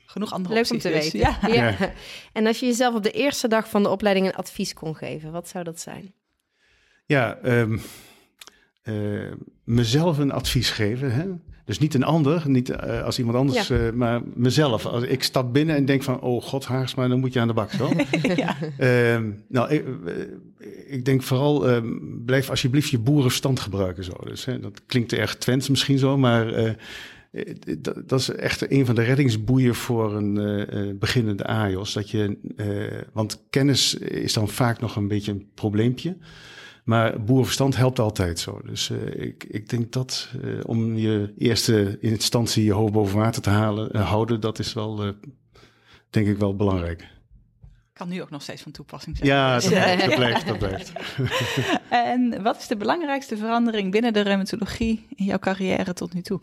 [0.05, 1.11] Genoeg andere Leuk om te dus.
[1.11, 1.19] weten.
[1.19, 1.39] Ja.
[1.47, 1.93] ja.
[2.33, 5.31] En als je jezelf op de eerste dag van de opleiding een advies kon geven,
[5.31, 6.13] wat zou dat zijn?
[7.05, 7.81] Ja, um,
[8.83, 9.31] uh,
[9.63, 11.11] mezelf een advies geven.
[11.13, 11.25] Hè?
[11.69, 13.77] Dus niet een ander, niet uh, als iemand anders, ja.
[13.77, 14.85] uh, maar mezelf.
[14.85, 17.53] Als ik stap binnen en denk van, oh god, Haarsma, dan moet je aan de
[17.53, 17.91] bak zo.
[18.35, 18.57] ja.
[18.79, 19.85] uh, nou, ik,
[20.87, 21.87] ik, denk vooral, ehm,
[22.25, 24.13] blijf alsjeblieft je boerenverstand gebruiken zo.
[24.23, 26.71] Dus hè, dat klinkt erg Twents misschien zo, maar eh,
[27.79, 31.93] dat, dat, is echt een van de reddingsboeien voor een beginnende AIOS.
[31.93, 32.37] Dat je,
[33.13, 36.17] want kennis is dan vaak nog een beetje een probleempje.
[36.89, 38.61] Maar boerenverstand helpt altijd zo.
[38.65, 43.41] Dus uh, ik, ik denk dat uh, om je eerste instantie je hoofd boven water
[43.41, 45.15] te halen, uh, houden, dat is wel,
[46.09, 47.07] denk ik, wel belangrijk.
[47.93, 49.29] Kan nu ook nog steeds van toepassing zijn.
[49.29, 50.91] Ja, dat, dat blijft, dat blijft.
[51.89, 56.41] en wat is de belangrijkste verandering binnen de reumatologie in jouw carrière tot nu toe?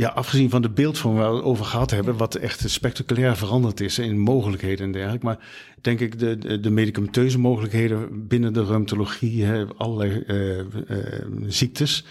[0.00, 3.80] Ja, afgezien van de beeldvorm waar we het over gehad hebben, wat echt spectaculair veranderd
[3.80, 5.24] is in mogelijkheden en dergelijke.
[5.24, 5.48] Maar
[5.80, 10.64] denk ik, de, de, de medicamenteuze mogelijkheden binnen de reumatologie, hè, allerlei uh, uh,
[11.46, 12.04] ziektes,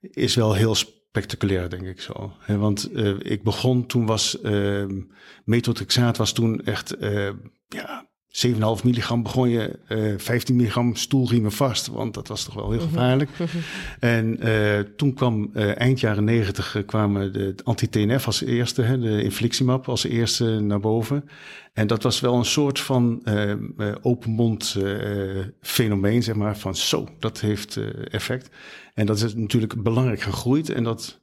[0.00, 2.32] is wel heel spectaculair, denk ik zo.
[2.46, 4.38] want uh, ik begon, toen was
[5.44, 6.96] methotrexaat was toen echt,
[7.68, 12.70] ja, 7,5 milligram begon je uh, 15 milligram stoelriemen vast, want dat was toch wel
[12.70, 13.30] heel gevaarlijk.
[13.98, 19.22] en uh, toen kwam uh, eind jaren 90 kwamen de anti-TNF als eerste, hè, de
[19.22, 21.24] infliximab als eerste naar boven.
[21.72, 23.22] En dat was wel een soort van
[24.02, 24.76] open mond
[25.60, 28.50] fenomeen, zeg maar, van zo, dat heeft effect.
[28.94, 30.70] En dat is natuurlijk belangrijk gegroeid.
[30.70, 31.20] En dat,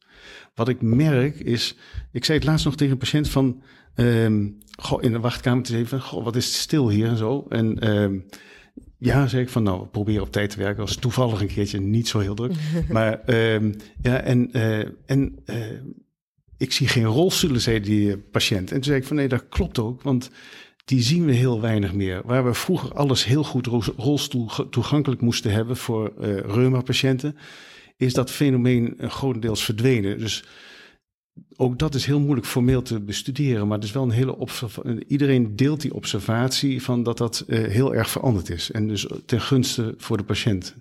[0.60, 1.76] wat ik merk is,
[2.12, 3.62] ik zei het laatst nog tegen een patiënt van,
[3.96, 7.46] um, goh, in de wachtkamer te even, goh, wat is het stil hier en zo.
[7.50, 8.26] En um,
[8.98, 10.84] ja, zei ik van, nou, probeer op tijd te werken.
[10.84, 12.52] was toevallig een keertje niet zo heel druk.
[12.90, 15.56] maar um, ja, en, uh, en uh,
[16.58, 18.70] ik zie geen rolstoelen, zei die patiënt.
[18.70, 20.30] En toen zei ik van, nee, dat klopt ook, want
[20.86, 22.22] die zien we heel weinig meer.
[22.26, 23.68] Waar we vroeger alles heel goed
[23.98, 27.38] rolstoel toegankelijk moesten hebben voor uh, reuma-patiënten,
[28.00, 30.18] is dat fenomeen grotendeels verdwenen.
[30.18, 30.44] Dus
[31.56, 35.06] ook dat is heel moeilijk formeel te bestuderen, maar het is wel een hele observatie.
[35.08, 38.72] Iedereen deelt die observatie van dat dat uh, heel erg veranderd is.
[38.72, 40.76] En dus ten gunste voor de patiënt.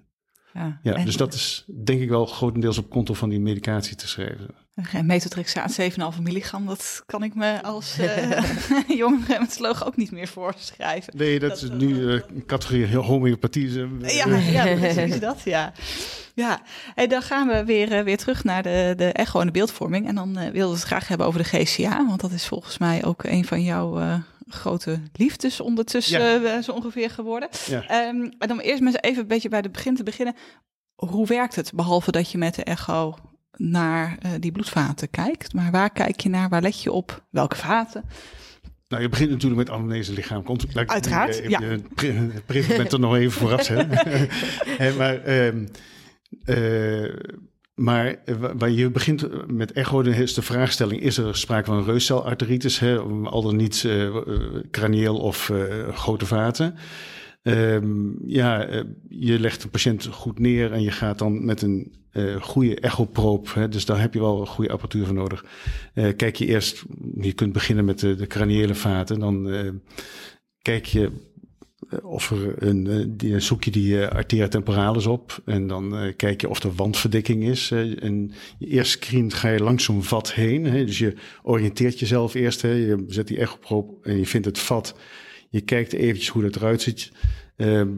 [0.53, 4.09] Ja, ja dus dat is denk ik wel grotendeels op konto van die medicatie te
[4.09, 4.55] schrijven.
[4.83, 8.43] Geen methotrexaat 7,5 milligram, dat kan ik me als uh,
[8.87, 11.17] jonge reumatoloog ook niet meer voorschrijven.
[11.17, 13.87] Nee, dat, dat is nu uh, categorie homeopathie.
[14.01, 15.73] ja, ja, precies dat, ja.
[16.35, 16.61] Ja,
[16.95, 20.07] en dan gaan we weer, uh, weer terug naar de, de echo en de beeldvorming.
[20.07, 22.79] En dan uh, wilden we het graag hebben over de GCA, want dat is volgens
[22.79, 24.15] mij ook een van jouw uh,
[24.49, 26.63] grote liefdes ondertussen ja.
[26.63, 27.49] zo ongeveer geworden.
[27.67, 28.09] Ja.
[28.09, 30.35] Um, maar dan eerst maar even een beetje bij het begin te beginnen.
[30.95, 33.15] Hoe werkt het, behalve dat je met de echo
[33.59, 35.53] naar die bloedvaten kijkt?
[35.53, 38.05] Maar waar kijk je naar, waar let je op, welke vaten?
[38.89, 40.43] Nou, je begint natuurlijk met anamnese lichaam.
[40.43, 41.61] Komt, Uiteraard, je, ja.
[41.61, 43.69] Je bent er nog even vooraf,
[44.83, 44.93] hè.
[44.97, 45.47] maar...
[45.47, 45.69] Um,
[46.45, 47.15] uh,
[47.75, 48.17] maar
[48.57, 52.99] waar je begint met echo, dan is de vraagstelling: is er sprake van reuscelarteritis, hè,
[53.25, 54.17] al dan niet uh,
[54.71, 56.75] cranieel of uh, grote vaten?
[57.49, 58.69] Um, ja,
[59.09, 61.93] je legt de patiënt goed neer en je gaat dan met een
[62.41, 65.45] goede echoproop, hè, dus daar heb je wel een goede apparatuur voor nodig.
[66.17, 66.85] kijk je eerst,
[67.21, 69.51] je kunt beginnen met de, craniële vaten, dan
[70.63, 71.11] kijk je
[71.89, 76.13] eh, of er een, eh, zoek je die uh, arteria temporalis op en dan uh,
[76.17, 77.71] kijk je of er wandverdikking is.
[77.71, 80.65] Uh, en je eerst screent ga je langs zo'n vat heen.
[80.65, 82.63] Hè, dus je oriënteert jezelf eerst.
[82.63, 84.95] Hè, je zet die echoproop en je vindt het vat.
[85.49, 87.13] Je kijkt eventjes hoe dat eruit ziet.
[87.57, 87.91] Ehm,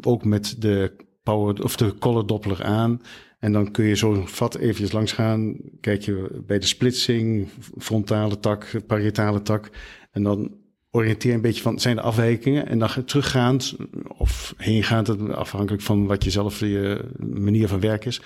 [0.00, 3.00] ook met de power of de collar doppler aan.
[3.38, 5.56] En dan kun je zo'n vat eventjes langs gaan.
[5.80, 9.70] Kijk je bij de splitsing, frontale tak, parietale tak.
[10.10, 10.57] En dan
[10.98, 12.68] oriënteer een beetje van, zijn de afwijkingen?
[12.68, 13.76] En dan teruggaand
[14.16, 18.20] of heengaand, afhankelijk van wat je zelf je manier van werken is.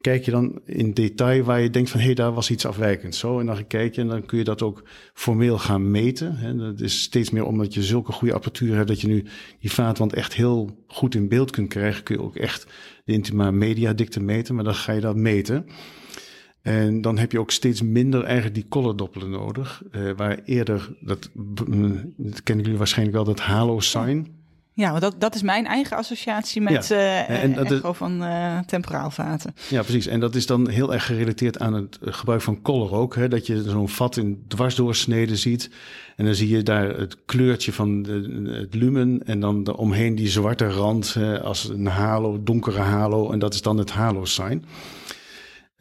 [0.00, 3.14] Kijk je dan in detail waar je denkt van, hé, hey, daar was iets afwijkend.
[3.14, 4.82] Zo, en dan kijk je en dan kun je dat ook
[5.14, 6.58] formeel gaan meten.
[6.58, 9.24] Dat is steeds meer omdat je zulke goede apparatuur hebt, dat je nu
[9.60, 12.02] die vaatwand echt heel goed in beeld kunt krijgen.
[12.02, 12.66] Kun je ook echt
[13.04, 15.66] de intima media dikte meten, maar dan ga je dat meten.
[16.64, 19.82] En dan heb je ook steeds minder eigenlijk die collardoppelen nodig.
[19.92, 21.30] Uh, waar eerder, dat,
[22.16, 24.32] dat kennen jullie waarschijnlijk wel, dat halo-sign.
[24.72, 26.96] Ja, want dat, dat is mijn eigen associatie met ja.
[26.96, 29.54] uh, en dat echo van uh, temporaalvaten.
[29.68, 30.06] Ja, precies.
[30.06, 33.14] En dat is dan heel erg gerelateerd aan het gebruik van color ook.
[33.14, 33.28] Hè?
[33.28, 35.70] Dat je zo'n vat in dwarsdoorsneden ziet.
[36.16, 39.26] En dan zie je daar het kleurtje van de, het lumen.
[39.26, 43.30] En dan de, omheen die zwarte rand als een halo, donkere halo.
[43.30, 44.64] En dat is dan het halo-sign.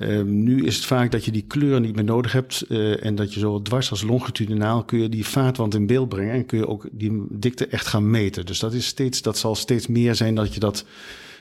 [0.10, 3.16] Um, nu is het vaak dat je die kleur niet meer nodig hebt uh, en
[3.16, 6.58] dat je zo dwars als longitudinaal kun je die vaatwand in beeld brengen en kun
[6.58, 8.46] je ook die dikte echt gaan meten.
[8.46, 10.86] Dus dat is steeds, dat zal steeds meer zijn dat je dat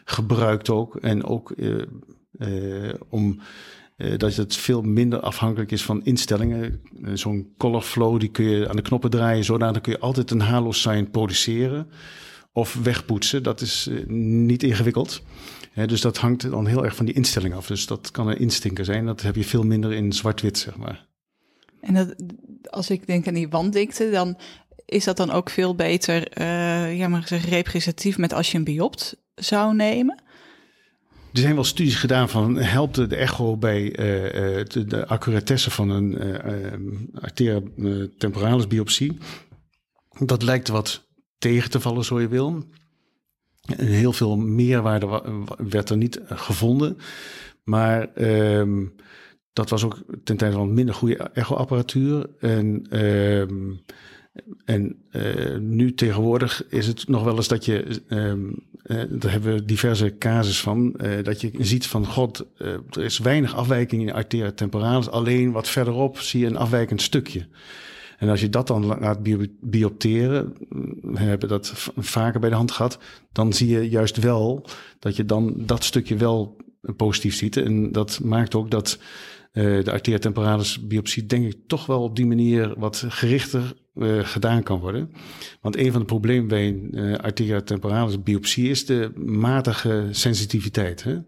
[0.04, 1.82] gebruikt ook en ook uh,
[2.38, 3.40] uh, om
[4.16, 6.80] dat het veel minder afhankelijk is van instellingen.
[7.14, 10.30] Zo'n color flow die kun je aan de knoppen draaien, zodat dan kun je altijd
[10.30, 11.86] een halo sign produceren
[12.52, 13.42] of wegpoetsen.
[13.42, 15.22] Dat is niet ingewikkeld
[15.74, 17.66] dus dat hangt dan heel erg van die instelling af.
[17.66, 19.06] Dus dat kan een instinker zijn.
[19.06, 21.06] Dat heb je veel minder in zwart-wit, zeg maar.
[21.80, 22.14] En dat,
[22.70, 24.38] als ik denk aan die wanddikte, dan
[24.86, 28.64] is dat dan ook veel beter, uh, ja, maar zeggen, representatief met als je een
[28.64, 30.22] biopt zou nemen?
[31.32, 33.94] Er zijn wel studies gedaan van helpt de echo bij uh,
[34.64, 37.60] de, de, accuratesse van een uh, arteria
[38.18, 39.18] temporalis biopsie.
[40.18, 41.08] Dat lijkt wat
[41.38, 42.64] tegen te vallen, zo je wil.
[43.76, 45.20] Heel veel meerwaarde
[45.56, 46.96] werd er niet gevonden.
[47.64, 48.86] Maar uh,
[49.52, 52.26] dat was ook ten tijde van minder goede echo-apparatuur.
[52.38, 53.40] En, uh,
[54.64, 59.64] en uh, nu tegenwoordig is het nog wel eens dat je, uh, daar hebben we
[59.64, 62.46] diverse casus van, dat je ziet van god,
[62.90, 67.46] er is weinig afwijking in arteria temporalis, alleen wat verderop zie je een afwijkend stukje.
[68.22, 69.18] En als je dat dan laat
[69.60, 70.52] biopteren,
[71.02, 72.98] we hebben dat vaker bij de hand gehad,
[73.32, 74.66] dan zie je juist wel
[74.98, 76.56] dat je dan dat stukje wel
[76.96, 77.56] positief ziet.
[77.56, 78.98] En dat maakt ook dat
[79.52, 84.18] uh, de arteria temporalis biopsie denk ik toch wel op die manier wat gerichter uh,
[84.24, 85.10] gedaan kan worden.
[85.60, 91.02] Want een van de problemen bij een uh, arteria temporalis biopsie is de matige sensitiviteit.
[91.02, 91.18] Hè?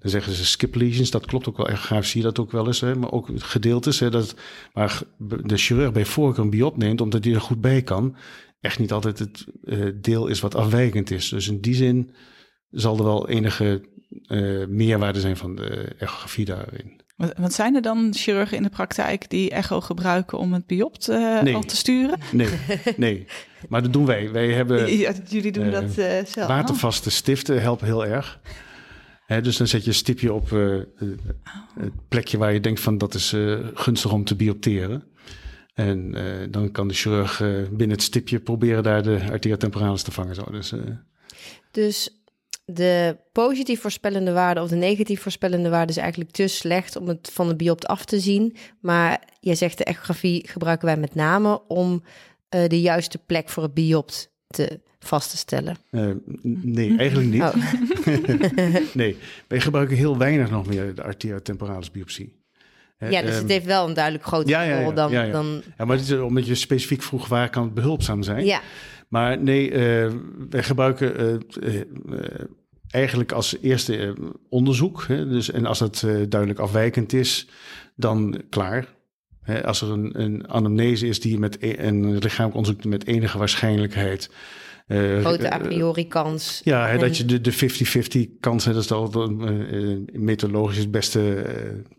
[0.00, 1.68] Dan zeggen ze skip lesions, dat klopt ook wel.
[1.68, 2.80] Echt graag zie je dat ook wel eens.
[2.80, 2.94] Hè?
[2.94, 4.34] Maar ook gedeeltes hè, dat,
[4.72, 8.16] waar de chirurg bij voorkeur een biop neemt, omdat hij er goed bij kan.
[8.60, 11.28] Echt niet altijd het uh, deel is wat afwijkend is.
[11.28, 12.10] Dus in die zin
[12.70, 13.88] zal er wel enige
[14.26, 17.00] uh, meerwaarde zijn van de echografie daarin.
[17.36, 21.40] Wat zijn er dan chirurgen in de praktijk die echo gebruiken om het biopt uh,
[21.40, 21.54] nee.
[21.54, 22.18] al te sturen?
[22.32, 22.48] Nee,
[22.96, 23.26] nee.
[23.68, 24.30] Maar dat doen wij.
[24.32, 24.78] Wij hebben.
[24.98, 25.92] Ja, jullie doen uh, dat
[26.28, 26.46] zelf.
[26.48, 28.40] Watervaste stiften helpen heel erg.
[29.42, 33.34] Dus dan zet je een stipje op het plekje waar je denkt van dat is
[33.74, 35.04] gunstig om te biopteren.
[35.74, 36.14] En
[36.50, 37.38] dan kan de chirurg
[37.70, 40.34] binnen het stipje proberen daar de arteria temporalis te vangen.
[40.34, 40.44] Zo.
[40.50, 40.72] Dus,
[41.70, 42.22] dus
[42.64, 47.30] de positief voorspellende waarde of de negatief voorspellende waarde is eigenlijk te slecht om het
[47.32, 48.56] van de biopt af te zien.
[48.80, 52.02] Maar je zegt de echografie gebruiken wij met name om
[52.48, 55.76] de juiste plek voor het biopt te vast te stellen.
[55.90, 56.10] Uh,
[56.42, 57.42] nee, eigenlijk niet.
[57.42, 57.54] Oh.
[58.94, 62.38] nee, wij gebruiken heel weinig nog meer de arteria temporalis biopsie.
[63.08, 65.22] Ja, dus um, het heeft wel een duidelijk grotere ja, ja, ja, rol dan, ja,
[65.22, 65.32] ja.
[65.32, 65.62] dan...
[65.78, 68.44] Ja, maar het is omdat je specifiek vroeg waar kan het behulpzaam zijn.
[68.44, 68.60] Ja.
[69.08, 70.12] Maar nee, uh,
[70.50, 72.20] wij gebruiken uh,
[72.88, 74.16] eigenlijk als eerste
[74.48, 75.04] onderzoek.
[75.06, 77.48] Hè, dus, en als dat duidelijk afwijkend is,
[77.96, 78.86] dan klaar.
[79.42, 83.38] Hè, als er een, een anamnese is die met e een lichamelijk onderzoek met enige
[83.38, 84.30] waarschijnlijkheid
[84.90, 86.60] uh, Grote a priori kans.
[86.64, 86.98] Ja, hè, en...
[86.98, 87.52] dat je de, de
[88.28, 91.44] 50-50 kans, hè, dat is al uh, methodologisch het beste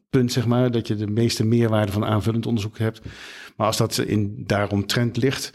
[0.09, 0.71] punt, zeg maar.
[0.71, 3.01] Dat je de meeste meerwaarde van aanvullend onderzoek hebt.
[3.55, 5.51] Maar als dat in daarom trend ligt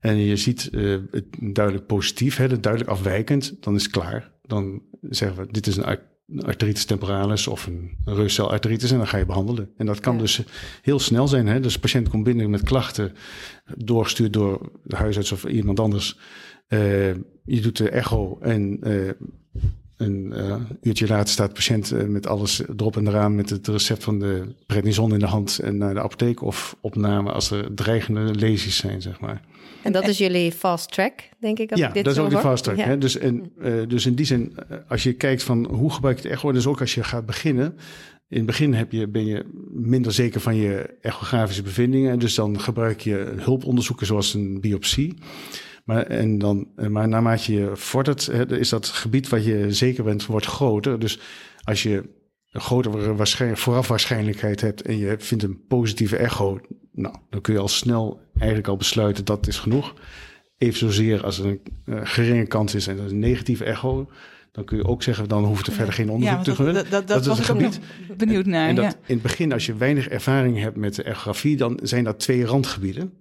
[0.00, 0.70] en je ziet
[1.10, 4.30] het duidelijk positief, hè, duidelijk afwijkend, dan is het klaar.
[4.42, 5.98] Dan zeggen we, dit is een
[6.40, 9.70] arteritis temporalis of een reuscelarteritis en dan ga je behandelen.
[9.76, 10.20] En dat kan ja.
[10.20, 10.42] dus
[10.82, 11.46] heel snel zijn.
[11.46, 11.60] Hè?
[11.60, 13.12] Dus de patiënt komt binnen met klachten,
[13.76, 16.18] doorgestuurd door de huisarts of iemand anders.
[16.72, 19.10] Uh, je doet de echo en uh,
[19.96, 24.04] een uh, uurtje later staat de patiënt met alles erop en eraan met het recept
[24.04, 28.34] van de prednison in de hand en naar de apotheek of opname als er dreigende
[28.34, 29.42] lesies zijn, zeg maar.
[29.82, 31.70] En dat is jullie fast track, denk ik.
[31.70, 32.44] Als ja, ik dit dat is ook de hoor.
[32.44, 32.76] fast track.
[32.76, 32.84] Ja.
[32.84, 32.98] Hè?
[32.98, 34.54] Dus, en, uh, dus in die zin,
[34.88, 37.76] als je kijkt van hoe gebruik je het echo, dus ook als je gaat beginnen.
[38.28, 42.18] In het begin heb je, ben je minder zeker van je echografische bevindingen.
[42.18, 45.14] Dus dan gebruik je hulponderzoeken zoals een biopsie.
[45.84, 50.46] Maar, en dan, maar naarmate je vordert, is dat gebied wat je zeker bent, wordt
[50.46, 50.98] groter.
[50.98, 51.20] Dus
[51.64, 52.02] als je
[52.50, 56.60] een grotere waarschijn, vooraf waarschijnlijkheid hebt en je vindt een positieve echo,
[56.92, 59.94] nou, dan kun je al snel eigenlijk al besluiten dat is genoeg.
[60.58, 64.10] Even zozeer als er een uh, geringe kans is en dat is een negatieve echo,
[64.52, 66.82] dan kun je ook zeggen, dan hoeft er verder geen onderzoek ja, te gebeuren.
[66.82, 67.80] Dat, dat, dat, dat is een gebied.
[68.16, 68.68] Benieuwd naar.
[68.68, 68.90] En dat, ja.
[69.06, 72.44] in het begin, als je weinig ervaring hebt met de echografie, dan zijn dat twee
[72.44, 73.12] randgebieden.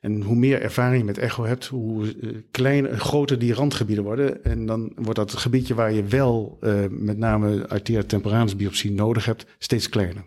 [0.00, 4.44] En hoe meer ervaring je met echo hebt, hoe uh, kleiner, groter die randgebieden worden.
[4.44, 9.24] En dan wordt dat gebiedje waar je wel uh, met name arteria temporalis biopsie nodig
[9.24, 10.24] hebt, steeds kleiner.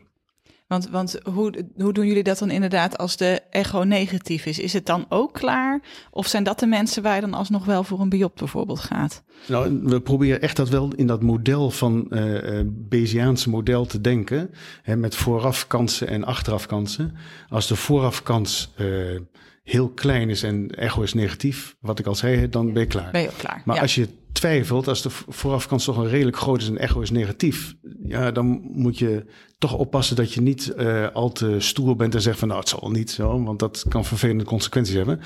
[0.68, 4.60] Want, want hoe, hoe doen jullie dat dan inderdaad als de echo negatief is?
[4.60, 5.82] Is het dan ook klaar?
[6.12, 9.24] Of zijn dat de mensen waar je dan alsnog wel voor een biop bijvoorbeeld gaat?
[9.48, 14.50] Nou, we proberen echt dat wel in dat model van uh, Bayesiaanse model te denken.
[14.82, 17.16] Hè, met voorafkansen en achterafkansen.
[17.50, 19.20] Als de voorafkans uh,
[19.64, 23.12] heel klein is en echo is negatief, wat ik al zei, dan ben je klaar.
[23.12, 23.62] Ben je ook klaar.
[23.66, 23.82] Maar ja.
[23.82, 27.76] als je twijfelt, als de voorafkans toch een redelijk groot is en echo is negatief,
[28.04, 29.26] ja, dan moet je
[29.58, 32.70] toch oppassen dat je niet uh, al te stoer bent en zegt van nou, het
[32.70, 35.20] zal niet zo, want dat kan vervelende consequenties hebben.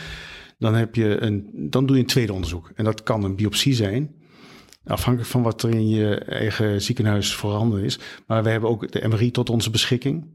[0.57, 2.71] Dan, heb je een, dan doe je een tweede onderzoek.
[2.75, 4.15] En dat kan een biopsie zijn,
[4.85, 7.99] afhankelijk van wat er in je eigen ziekenhuis voorhanden is.
[8.27, 10.25] Maar we hebben ook de MRI tot onze beschikking.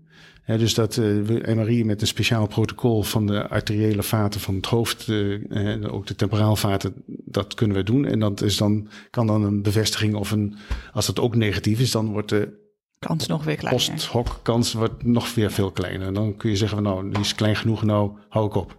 [0.47, 5.09] Dus dat uh, MRI met een speciaal protocol van de arteriële vaten van het hoofd,
[5.09, 8.05] uh, ook de temporaalvaten, dat kunnen we doen.
[8.05, 10.57] En dat is dan, kan dan een bevestiging of een,
[10.93, 12.63] als dat ook negatief is, dan wordt de
[12.99, 13.85] kans nog weer kleiner.
[13.85, 16.07] Post-hoc kans wordt nog weer veel kleiner.
[16.07, 18.77] En dan kun je zeggen van nou, die is klein genoeg, nou hou ik op.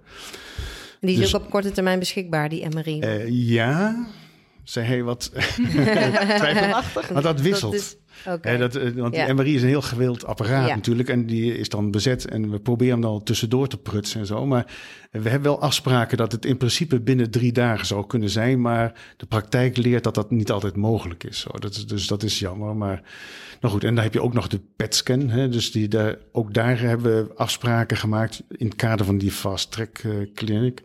[1.02, 3.00] En die is dus- ook op korte termijn beschikbaar, die MRI?
[3.30, 4.08] ja,
[4.64, 5.32] zei hij wat
[6.40, 7.12] twijfelachtig.
[7.12, 7.98] Maar dat wisselt.
[8.28, 8.58] Okay.
[8.58, 11.10] dat, eh, want die MRI is een heel gewild apparaat natuurlijk.
[11.10, 12.26] En die is dan bezet.
[12.26, 14.46] En we proberen hem dan tussendoor te prutsen en zo.
[14.46, 14.66] Maar
[15.12, 18.62] we hebben wel afspraken dat het in principe binnen drie dagen zou kunnen zijn.
[18.62, 21.40] Maar de praktijk leert dat dat niet altijd mogelijk is.
[21.40, 21.50] Zo.
[21.60, 22.76] Dat is dus dat is jammer.
[22.76, 23.02] Maar
[23.62, 25.28] nou goed, en dan heb je ook nog de PET-scan.
[25.50, 29.72] Dus die, daar, ook daar hebben we afspraken gemaakt in het kader van die fast
[29.72, 30.84] track uh, clinic.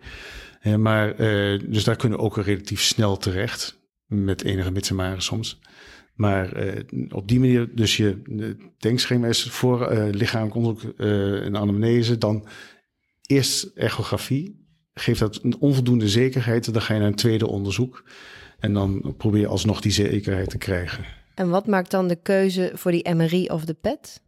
[0.63, 3.79] Uh, maar, uh, dus daar kunnen we ook relatief snel terecht.
[4.07, 5.61] Met enige mits soms.
[6.21, 8.23] Maar uh, op die manier, dus je
[8.79, 12.47] denkschema is voor uh, lichamelijk onderzoek en anamnese, dan
[13.27, 14.69] eerst echografie.
[14.95, 18.05] Geeft dat een onvoldoende zekerheid, dan ga je naar een tweede onderzoek.
[18.59, 21.05] En dan probeer je alsnog die zekerheid te krijgen.
[21.35, 24.23] En wat maakt dan de keuze voor die MRI of de PET?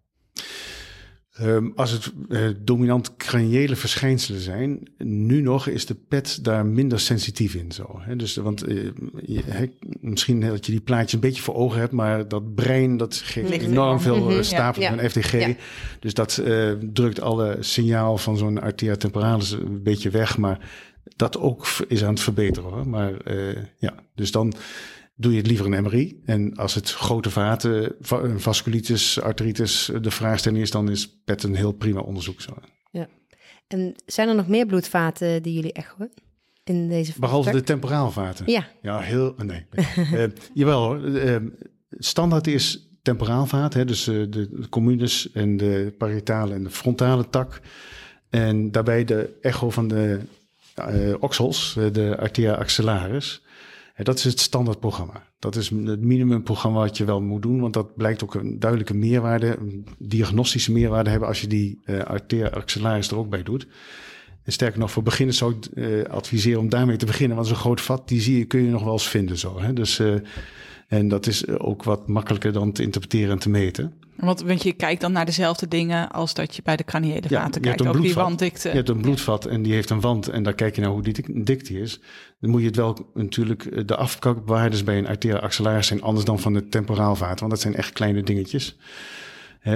[1.41, 7.01] Um, als het uh, dominant craniële verschijnselen zijn, nu nog is de PET daar minder
[7.01, 7.73] sensitief in.
[7.73, 8.17] Zo, hè?
[8.17, 8.91] Dus, want uh,
[9.23, 9.71] je, he,
[10.01, 13.51] misschien dat je die plaatjes een beetje voor ogen hebt, maar dat brein dat geeft
[13.51, 15.33] enorm veel mm -hmm, stapelen ja, van FTG.
[15.33, 15.55] Ja.
[16.01, 20.69] Dus dat uh, drukt alle signaal van zo'n arteria temporalis een beetje weg, maar
[21.17, 22.71] dat ook is aan het verbeteren.
[22.71, 22.89] Hoor.
[22.89, 23.13] Maar
[23.79, 24.55] ja, dus dan
[25.15, 26.21] doe je het liever een MRI.
[26.25, 27.97] En als het grote vaten,
[28.37, 32.41] vasculitis, arteritis de vraagstelling is, dan is PET een heel prima onderzoek.
[32.41, 32.55] Zo.
[32.91, 33.09] Ja.
[33.67, 36.11] En zijn er nog meer bloedvaten die jullie echoen?
[36.65, 38.51] In deze Behalve de temporaalvaten?
[38.51, 38.69] Ja.
[38.83, 39.35] Ja, heel...
[39.45, 39.67] Nee.
[39.97, 41.01] uh, jawel hoor.
[41.01, 41.37] Uh,
[41.91, 47.61] standaard is temporaalvaat, hè, dus uh, de communes en de parietale en de frontale tak.
[48.31, 50.21] En daarbij de echo van de
[51.19, 53.43] oxels, de arteria axillaris
[53.97, 55.23] dat is het standaardprogramma.
[55.39, 58.95] Dat is het minimumprogramma wat je wel moet doen, want dat blijkt ook een duidelijke
[58.95, 63.67] meerwaarde, een diagnostische meerwaarde hebben als je die uh, arteria axillaris er ook bij doet.
[64.43, 67.57] En sterker nog, voor beginners zou ik uh, adviseren om daarmee te beginnen, want zo'n
[67.57, 69.73] groot vat, die zie je, kun je nog wel eens vinden zo.
[69.75, 70.15] Dus, uh,
[70.93, 73.93] en dat is ook wat makkelijker dan te interpreteren en te meten.
[74.17, 77.61] Want, want je kijkt dan naar dezelfde dingen als dat je bij de craniële vaten
[77.61, 77.87] kijkt.
[77.87, 78.69] Ook die wanddikte.
[78.69, 81.03] Je hebt een bloedvat en die heeft een wand en daar kijk je naar hoe
[81.03, 82.01] dik, dik die is.
[82.41, 86.25] Dan moet je het wel natuurlijk, eh, de afkakwaardes bij een arteria axillaris zijn anders
[86.25, 88.77] dan van de temporaalvaten, want dat zijn echt kleine dingetjes.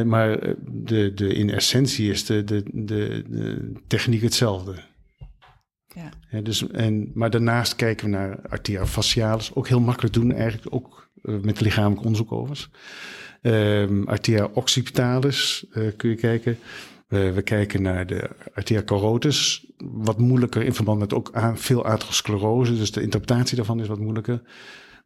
[0.04, 4.74] maar eh, de, de, in essentie is de, de, de, de techniek hetzelfde.
[6.30, 6.40] Ja.
[6.40, 11.05] dus, en, maar daarnaast kijken we naar arteria facialis, ook heel makkelijk doen eigenlijk, ook
[11.22, 12.70] met lichamelijk onderzoek overigens.
[13.42, 16.58] Um, arteria occipitalis uh, kun je kijken.
[17.08, 21.84] Uh, we kijken naar de arteria carotis, wat moeilijker in verband met ook aan, veel
[21.84, 24.42] atherosclerose, dus de interpretatie daarvan is wat moeilijker.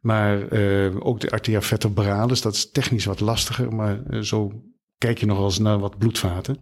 [0.01, 0.51] Maar
[0.99, 4.63] ook de arteria vertebralis, dat is technisch wat lastiger, maar zo
[5.01, 6.57] kijk je nog wel eens naar wat bloedvaten.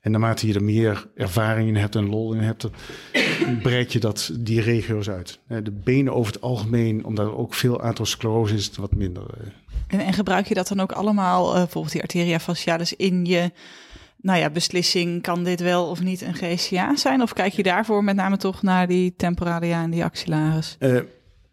[0.00, 2.66] En naarmate je er meer ervaring in hebt en lol in hebt,
[3.62, 5.38] breid je dat, die regio's uit.
[5.46, 9.22] De benen over het algemeen, omdat er ook veel atherosclerose is, wat minder.
[9.86, 13.50] En, en, gebruik je dat dan ook allemaal, uh, bijvoorbeeld die arteria facialis, in je
[14.20, 17.22] nou ja, beslissing, kan dit wel of niet een GCA zijn?
[17.22, 20.76] Of kijk je daarvoor met name toch naar die temporalia en die axillaris?
[20.80, 21.00] Uh,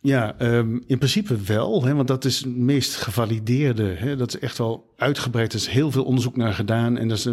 [0.02, 3.84] ja, um, in principe wel, hè, want dat is het meest gevalideerde.
[3.84, 5.54] Hè, dat is echt wel uitgebreid.
[5.54, 7.30] Er is heel veel onderzoek naar gedaan en dat is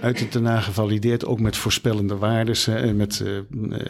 [0.00, 3.40] uit het daarna gevalideerd, ook met voorspellende waarden en met uh,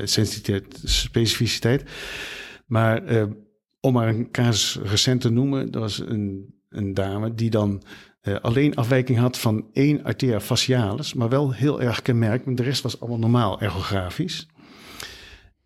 [0.04, 1.84] sensitiviteit, specificiteit.
[2.66, 3.22] Maar uh,
[3.80, 7.82] om maar een casus recent te noemen, dat was een, een dame die dan
[8.22, 12.56] uh, alleen afwijking had van één arteria facialis, maar wel heel erg kenmerkend.
[12.56, 14.46] De rest was allemaal normaal ergografisch.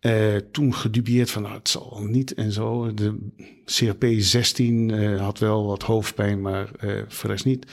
[0.01, 2.93] Uh, toen gedubieerd van nou, het zal niet en zo.
[2.93, 3.17] De
[3.65, 7.71] CRP16 uh, had wel wat hoofdpijn, maar uh, voor de rest niet.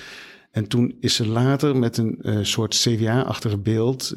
[0.50, 4.12] En toen is ze later met een soort CVA-achtige beeld,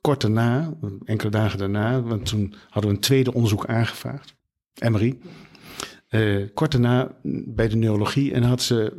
[0.00, 4.34] kort daarna, enkele dagen daarna, want toen hadden we een tweede onderzoek aangevraagd,
[4.90, 5.18] MRI.
[6.54, 8.92] Kort daarna bij de neurologie en had ze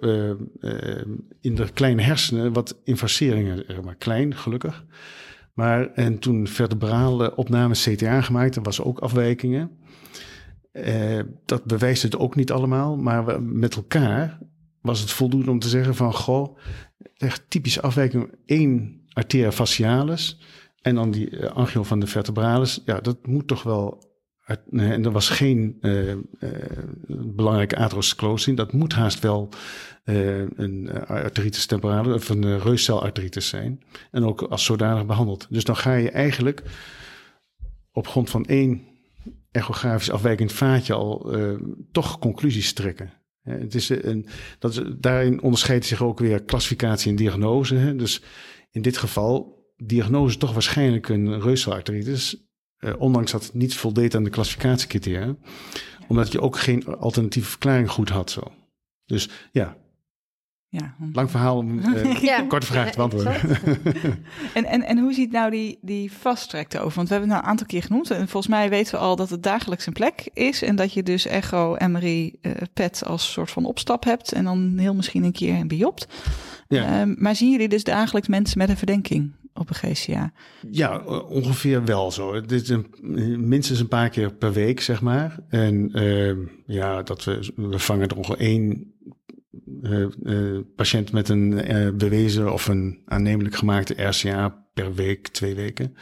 [1.41, 4.85] in de kleine hersenen wat invaseringen, maar klein gelukkig.
[5.53, 9.71] Maar en toen vertebrale opnames CTA gemaakt, er was ook afwijkingen.
[11.45, 14.39] dat bewijst het ook niet allemaal, maar met elkaar
[14.81, 16.57] was het voldoende om te zeggen van goh,
[17.17, 20.39] echt typische afwijking één arteria facialis
[20.81, 22.81] en dan die angio van de vertebralis.
[22.85, 24.11] Ja, dat moet toch wel
[24.45, 26.15] en er was geen uh, uh,
[27.35, 28.55] belangrijke atherosclerose in.
[28.55, 29.59] Dat moet haast wel uh,
[30.03, 33.83] een arteritis temporalis of een reuscelartritis zijn.
[34.11, 35.47] En ook als zodanig behandeld.
[35.49, 36.63] Dus dan ga je eigenlijk
[37.91, 38.81] op grond van één
[39.51, 41.35] echografisch afwijkend vaatje al
[41.91, 43.13] toch conclusies trekken.
[43.41, 44.27] het is een,
[44.59, 47.75] dat daarin onderscheidt zich ook weer klassificatie en diagnose.
[47.75, 47.95] Hè?
[47.95, 48.21] Dus
[48.71, 52.37] in dit geval diagnose toch waarschijnlijk een reuscelartritis.
[52.97, 55.35] Ondanks dat het niet voldeed aan de klassificatiecriteria.
[56.07, 58.51] Omdat je ook geen alternatieve verklaring goed had zo.
[59.05, 59.77] Dus ja,
[60.73, 60.95] ja.
[61.11, 62.41] Lang verhaal om uh, ja.
[62.41, 63.33] korte vraag te beantwoorden.
[64.53, 66.11] en, en, en hoe ziet nou die, die
[66.47, 66.95] track over?
[66.95, 68.11] Want we hebben het nou een aantal keer genoemd.
[68.11, 70.61] En volgens mij weten we al dat het dagelijks een plek is.
[70.61, 74.31] En dat je dus echo, MRI, uh, PET als soort van opstap hebt.
[74.31, 76.07] En dan heel misschien een keer een biopt.
[76.67, 77.05] Ja.
[77.05, 79.31] Uh, maar zien jullie dus dagelijks mensen met een verdenking?
[79.53, 80.31] op een GCA?
[80.71, 80.97] Ja,
[81.29, 82.41] ongeveer wel zo.
[82.41, 82.87] Dit is een,
[83.47, 85.39] minstens een paar keer per week, zeg maar.
[85.47, 88.92] En uh, ja, dat we, we vangen er ongeveer één
[89.83, 95.55] uh, uh, patiënt met een uh, bewezen of een aannemelijk gemaakte RCA per week, twee
[95.55, 95.95] weken.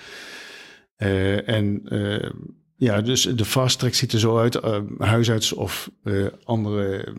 [1.46, 1.82] en
[2.76, 4.60] ja, dus de fast track ziet er zo uit.
[4.98, 5.92] huisarts of
[6.44, 7.16] andere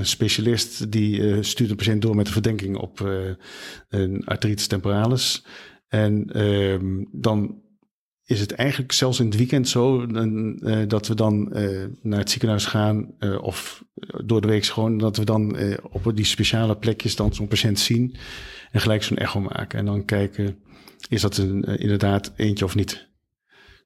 [0.00, 3.00] specialist die stuurt een patiënt door met een verdenking op
[3.88, 5.44] een artritis temporalis.
[5.88, 7.62] En ehm, dan
[8.24, 12.30] is het eigenlijk zelfs in het weekend zo uh, dat we dan uh, naar het
[12.30, 13.84] ziekenhuis gaan uh, of
[14.24, 15.56] door de week gewoon dat we dan
[15.90, 18.16] op die speciale plekjes dan zo'n patiënt zien
[18.70, 20.58] en gelijk zo'n echo maken en dan kijken
[21.08, 23.10] is dat een, inderdaad eentje of niet.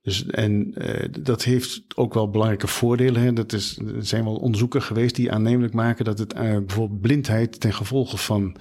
[0.03, 0.74] Dus, en
[1.20, 3.22] dat heeft ook wel belangrijke voordelen.
[3.22, 3.32] Hè.
[3.32, 7.72] Dat is, er zijn wel onderzoeken geweest die aannemelijk maken dat het bijvoorbeeld blindheid ten
[7.72, 8.57] gevolge van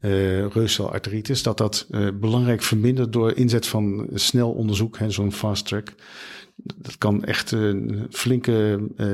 [0.00, 5.94] uh, dat dat uh, belangrijk vermindert door inzet van snel onderzoek, zo'n fast track.
[6.56, 9.06] Dat kan echt een flinke uh,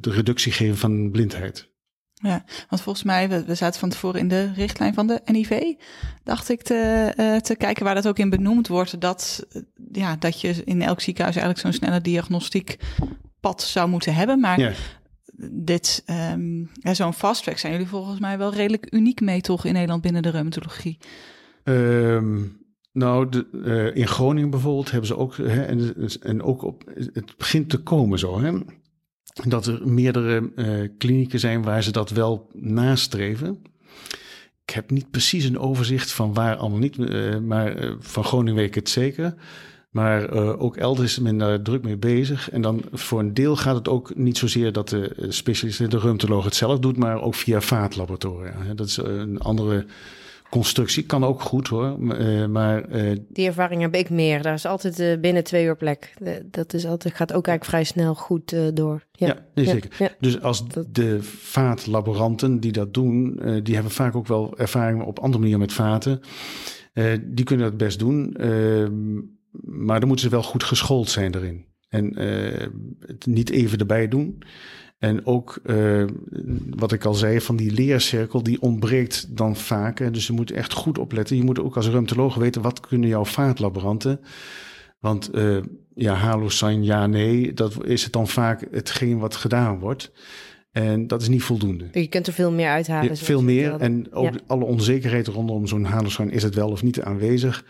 [0.00, 1.72] de reductie geven van blindheid.
[2.14, 5.72] Ja, want volgens mij, we, we, zaten van tevoren in de richtlijn van de NIV,
[6.22, 9.46] dacht ik te, uh, te kijken waar dat ook in benoemd wordt, dat,
[9.92, 12.78] ja, dat je in elk ziekenhuis eigenlijk zo'n snelle diagnostiek
[13.40, 14.40] pad zou moeten hebben.
[14.40, 14.72] Maar ja
[15.50, 19.64] dit, um, ja, zo'n fast track zijn jullie volgens mij wel redelijk uniek mee toch
[19.64, 20.98] in Nederland binnen de reumatologie?
[21.64, 22.62] Um,
[22.92, 26.82] nou, de, uh, in Groningen bijvoorbeeld hebben ze ook, hè, en, en ook op,
[27.12, 28.58] het begint te komen zo, hè,
[29.48, 33.62] dat er meerdere uh, klinieken zijn waar ze dat wel nastreven.
[34.66, 38.68] Ik heb niet precies een overzicht van waar allemaal niet, uh, maar van Groningen weet
[38.68, 39.34] ik het zeker.
[39.94, 42.50] Maar uh, ook elders is men daar druk mee bezig.
[42.50, 45.98] En dan voor een deel gaat het ook niet zozeer dat de eh, specialist, de
[45.98, 48.52] reumatoloog het zelf doet, maar ook via vaatlaboratoria.
[48.74, 49.86] Dat is een andere
[50.50, 51.02] constructie.
[51.02, 51.96] Kan ook goed hoor.
[52.00, 54.42] Uh, maar, uh, Die ervaring heb ik meer.
[54.42, 56.14] Daar is altijd uh, binnen twee uur plek.
[56.44, 59.04] dat is altijd, gaat ook eigenlijk vrij snel goed door.
[59.12, 59.90] Ja, ja nee, zeker.
[59.98, 60.08] Ja.
[60.20, 65.38] Dus als de vaatlaboranten die dat doen, die hebben vaak ook wel ervaring op andere
[65.38, 66.20] manieren met vaten.
[67.22, 68.36] die kunnen dat best doen.
[69.62, 71.64] Maar dan moeten ze wel goed geschoold zijn erin.
[71.88, 72.66] En uh,
[73.06, 74.42] het niet even erbij doen.
[74.98, 76.04] En ook uh,
[76.70, 80.12] wat ik al zei, van die leercirkel, die ontbreekt dan vaak.
[80.12, 81.36] Dus je moet echt goed opletten.
[81.36, 84.20] Je moet ook als reumatoloog weten, wat kunnen jouw vaatlaboranten?
[85.00, 85.62] Want uh,
[85.94, 90.12] ja, halosan, ja, nee, dat is het dan vaak hetgeen wat gedaan wordt.
[90.70, 91.88] En dat is niet voldoende.
[91.92, 93.08] Je kunt er veel meer uithalen.
[93.08, 93.74] Ja, veel meer.
[93.74, 97.64] En ook alle onzekerheid rondom zo'n halosan, is het wel of niet aanwezig?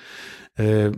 [0.61, 0.91] Uh,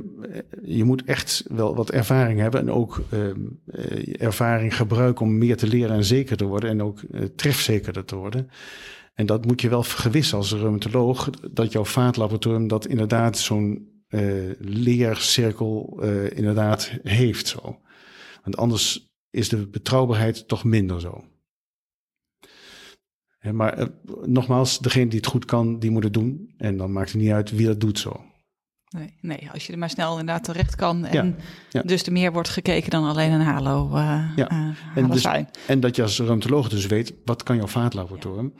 [0.62, 5.66] je moet echt wel wat ervaring hebben en ook uh, ervaring gebruiken om meer te
[5.66, 8.50] leren en zeker te worden en ook uh, trefzekerder te worden.
[9.14, 13.94] En dat moet je wel vergewissen als reumatoloog, dat jouw vaatlaboratorium dat inderdaad zo'n
[14.58, 16.02] leercirkel
[16.34, 17.80] inderdaad heeft zo.
[18.42, 21.24] Want anders is de betrouwbaarheid toch minder zo.
[23.52, 23.88] maar
[24.24, 26.54] nogmaals, degene die het goed kan, die moet het doen.
[26.56, 28.24] En dan maakt het niet uit wie dat doet zo.
[28.88, 31.04] Nee, nee, als je er maar snel inderdaad terecht kan.
[31.04, 31.36] En
[31.82, 33.90] dus er meer wordt gekeken dan alleen een halo.
[33.94, 34.52] Uh, ja.
[34.52, 35.26] Uh, en, dus,
[35.66, 38.54] en, dat je als reumatoloog dus weet, wat kan jouw vaatlaboratorium?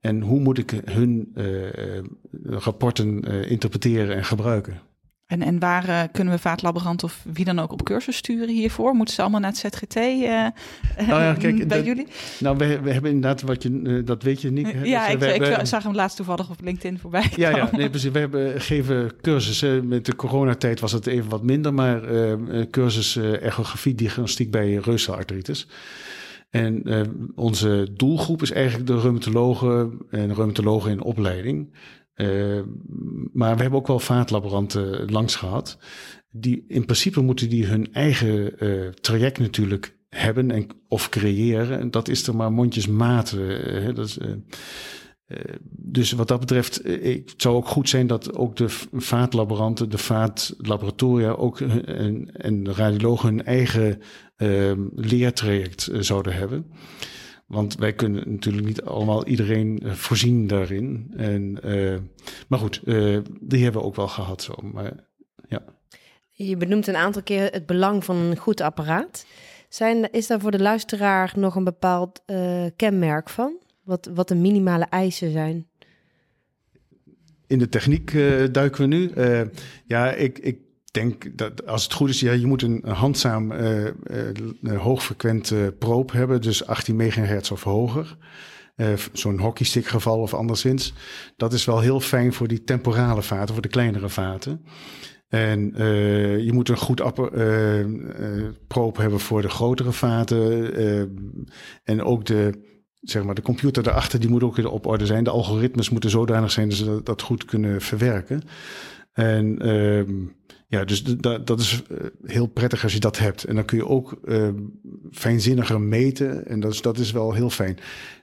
[0.00, 2.00] En hoe moet ik hun uh,
[2.42, 4.80] rapporten interpreteren en gebruiken?
[5.28, 8.94] En, en waar uh, kunnen we vaatlaborant of wie dan ook op cursus sturen hiervoor?
[8.94, 10.46] Moeten ze allemaal naar het ZGT uh,
[11.06, 12.06] nou ja, kijk, bij jullie?
[12.38, 14.72] Nou, we, we hebben inderdaad wat je, uh, dat weet je niet.
[14.72, 14.82] Hè?
[14.82, 17.30] Ja, dus, ik, we, ik zag hem laatst toevallig op LinkedIn voorbij.
[17.36, 18.10] Ja, ja nee, precies.
[18.10, 19.88] We hebben, geven cursussen.
[19.88, 22.00] Met de coronatijd was het even wat minder, maar
[22.70, 25.68] cursus echografie diagnostiek bij reuzelartritis.
[26.50, 26.82] En
[27.34, 31.68] onze doelgroep is eigenlijk de reumatologen en reumatologen in opleiding.
[32.20, 32.60] Uh,
[33.32, 35.78] maar we hebben ook wel vaatlaboranten langs gehad.
[36.30, 41.78] Die, in principe moeten die hun eigen uh, traject natuurlijk hebben en, of creëren.
[41.80, 43.30] En dat is er maar mondjesmaat.
[43.30, 44.18] hè, dat is,
[45.70, 51.30] dus wat dat betreft, het zou ook goed zijn dat ook de vaatlaboranten, de vaatlaboratoria
[51.30, 54.00] ook en, de radiologen hun eigen
[54.36, 56.66] uh, leertraject zouden hebben.
[57.48, 61.12] Want wij kunnen natuurlijk niet allemaal iedereen voorzien daarin.
[61.16, 61.96] En, uh,
[62.48, 64.54] maar goed, uh, die hebben we ook wel gehad zo.
[64.72, 64.92] Maar,
[65.48, 65.62] ja.
[66.30, 69.26] Je benoemt een aantal keer het belang van een goed apparaat.
[69.68, 73.56] Zijn, is daar voor de luisteraar nog een bepaald uh, kenmerk van?
[73.82, 75.68] Wat, wat de minimale eisen zijn?
[77.46, 79.10] In de techniek uh, duiken we nu.
[79.16, 79.40] Uh,
[79.86, 80.58] ja, ik, ik
[80.90, 83.90] denk dat als het goed is, ja, je moet een handzaam uh,
[84.76, 88.16] hoogfrequente probe hebben, dus 18 megahertz of hoger.
[89.12, 90.92] Zo'n hockeystick geval of anderszins.
[91.36, 94.64] Dat is wel heel fijn voor die temporale vaten, voor de kleinere vaten.
[95.28, 97.86] En uh, je moet een goed uh, uh,
[98.66, 100.74] proop hebben voor de grotere vaten.
[101.84, 102.52] en ook de,
[103.00, 105.24] zeg maar, de computer daarachter, die moet ook op orde zijn.
[105.24, 108.42] De algoritmes moeten zodanig zijn dat ze dat goed kunnen verwerken.
[109.12, 110.26] En ehm,
[110.70, 111.02] ja, dus
[111.44, 111.82] dat is
[112.24, 113.44] heel prettig als je dat hebt.
[113.44, 114.20] En dan kun je ook
[115.10, 116.46] fijnzinniger meten.
[116.46, 117.78] En dat is, dat is wel heel fijn.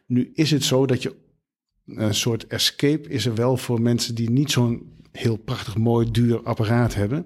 [0.06, 1.16] Nu is het zo dat je
[1.86, 6.43] een soort escape is er wel voor mensen die niet zo'n heel prachtig, mooi, duur
[6.43, 7.26] apparaat hebben.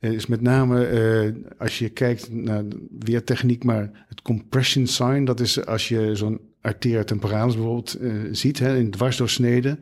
[0.00, 2.64] Uh, is met name uh, als je kijkt naar
[2.98, 7.98] weertechniek, maar het compression sign, dat is als je zo'n arteria temporalis bijvoorbeeld
[8.32, 9.78] ziet hè, in dwarsdoorsnede.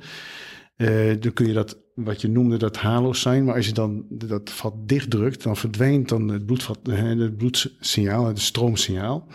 [1.21, 4.51] dan kun je dat, wat je noemde, dat halo sign, maar als je dan dat
[4.51, 9.27] vat dichtdrukt, dan verdwijnt dan het, bloedvat, het bloedsignaal, het stroomsignaal.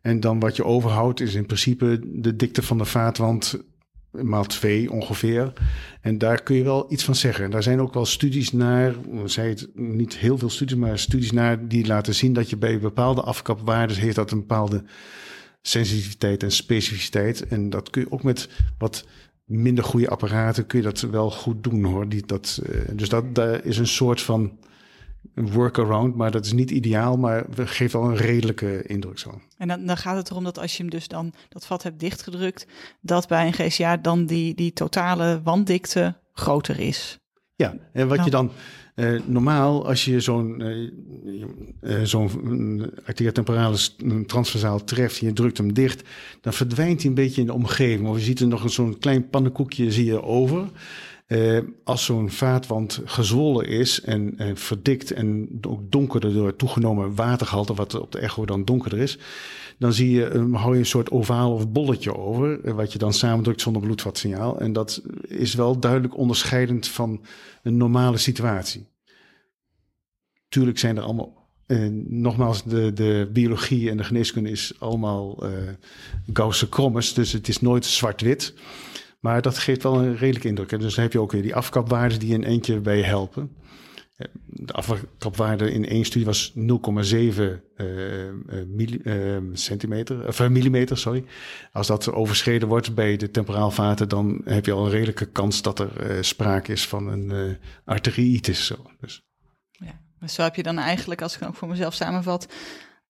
[0.00, 3.62] En dan wat je overhoudt is in principe de dikte van de vaatwand
[4.10, 5.52] maal twee ongeveer.
[6.00, 7.44] En daar kun je wel iets van zeggen.
[7.44, 11.32] En daar zijn ook wel studies naar, zei het niet heel veel studies, maar studies
[11.32, 14.84] naar die laten zien dat je bij bepaalde afkapwaarden heeft dat een bepaalde
[15.62, 17.46] sensitiviteit en specificiteit.
[17.46, 19.06] En dat kun je ook met wat
[19.48, 22.08] minder goede apparaten kun je dat wel goed doen hoor.
[22.08, 24.58] Die, dat, uh, dus dat, daar is een soort van
[25.34, 29.40] workaround, maar dat is niet ideaal, maar we geven al een redelijke indruk zo.
[29.56, 32.00] En dan, dan, gaat het erom dat als je hem dus dan dat vat hebt
[32.00, 32.66] dichtgedrukt,
[33.00, 37.18] dat bij een GCA dan die, die totale wanddikte groter is.
[37.54, 38.50] Ja, en wat je dan
[38.98, 40.90] uh, normaal, als je zo'n uh,
[41.82, 43.96] uh, zo'n arteria temporalis
[44.26, 46.08] transversaal treft en je drukt hem dicht,
[46.40, 48.08] dan verdwijnt hij een beetje in de omgeving.
[48.08, 50.64] Of je ziet er nog zo'n klein pannenkoekje zie je over.
[51.84, 58.00] Als zo'n vaatwand gezwollen is en, en verdikt en ook donkerder door toegenomen watergehalte, wat
[58.00, 59.18] op de echo dan donkerder is,
[59.78, 62.98] dan zie je, um, hou je een soort ovaal of bolletje over, uh, wat je
[62.98, 64.60] dan samendrukt zonder bloedvatsignaal.
[64.60, 67.24] En dat is wel duidelijk onderscheidend van
[67.62, 68.88] een normale situatie.
[70.48, 75.52] Tuurlijk zijn er allemaal en nogmaals, de, de biologie en de geneeskunde is allemaal uh,
[76.32, 78.54] Gausse krommes, dus het is nooit zwart-wit.
[79.20, 80.72] Maar dat geeft wel een redelijke indruk.
[80.72, 83.56] En dus dan heb je ook weer die afkapwaarden die in eentje bij helpen.
[84.44, 87.56] De afkapwaarde in één studie was 0,7 uh,
[88.66, 91.24] milli, uh, centimeter, of millimeter, sorry.
[91.72, 95.78] Als dat overschreden wordt bij de temporaalvaten, dan heb je al een redelijke kans dat
[95.78, 97.54] er sprake is van een uh,
[97.84, 98.66] arteriitis.
[98.66, 98.90] Zo.
[99.00, 99.22] Dus.
[99.70, 102.48] Ja, maar zo heb je dan eigenlijk, als ik dan ook voor mezelf samenvat,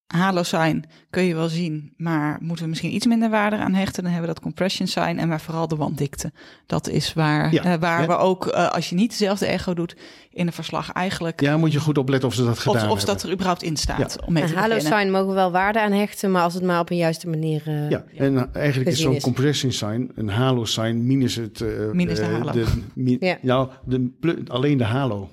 [0.08, 4.02] halo sign kun je wel zien, maar moeten we misschien iets minder waarde aan hechten.
[4.02, 6.32] Dan hebben we dat compression sign en maar vooral de wanddikte.
[6.66, 8.06] Dat is waar, ja, uh, waar ja.
[8.06, 9.96] we ook, uh, als je niet dezelfde echo doet,
[10.30, 11.40] in een verslag eigenlijk...
[11.40, 12.96] Ja, moet je goed opletten of ze dat gedaan of, hebben.
[12.96, 14.16] Of dat er überhaupt in staat.
[14.20, 14.26] Ja.
[14.26, 16.80] Om mee een halo sign mogen we wel waarde aan hechten, maar als het maar
[16.80, 21.06] op een juiste manier uh, Ja, en eigenlijk is zo'n compression sign een halo sign
[21.06, 21.64] minus het...
[21.92, 22.52] minus de halo.
[22.52, 23.38] De.
[23.42, 25.28] Nou, de, alleen de halo.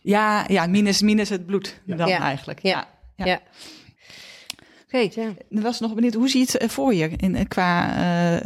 [0.00, 2.62] Ja, ja minus, minus het bloed dan eigenlijk.
[2.62, 2.88] ja.
[3.16, 3.40] ja.
[4.92, 5.60] Oké, okay, ja.
[5.60, 7.96] was nog benieuwd, hoe zie je het voor je in, qua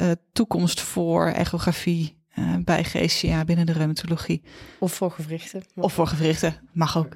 [0.00, 4.42] uh, toekomst voor echografie uh, bij GCA binnen de reumatologie?
[4.78, 5.62] Of voor gewrichten.
[5.74, 7.12] Of voor gewrichten, mag ook.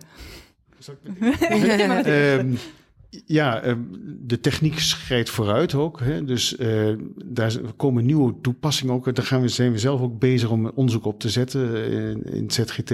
[2.07, 2.59] um,
[3.11, 3.77] ja,
[4.21, 6.01] de techniek schrijdt vooruit ook.
[6.01, 6.25] Hè?
[6.25, 6.95] Dus uh,
[7.25, 9.15] daar komen nieuwe toepassingen ook.
[9.15, 12.43] Daar gaan we, zijn we zelf ook bezig om onderzoek op te zetten in, in
[12.43, 12.91] het ZGT.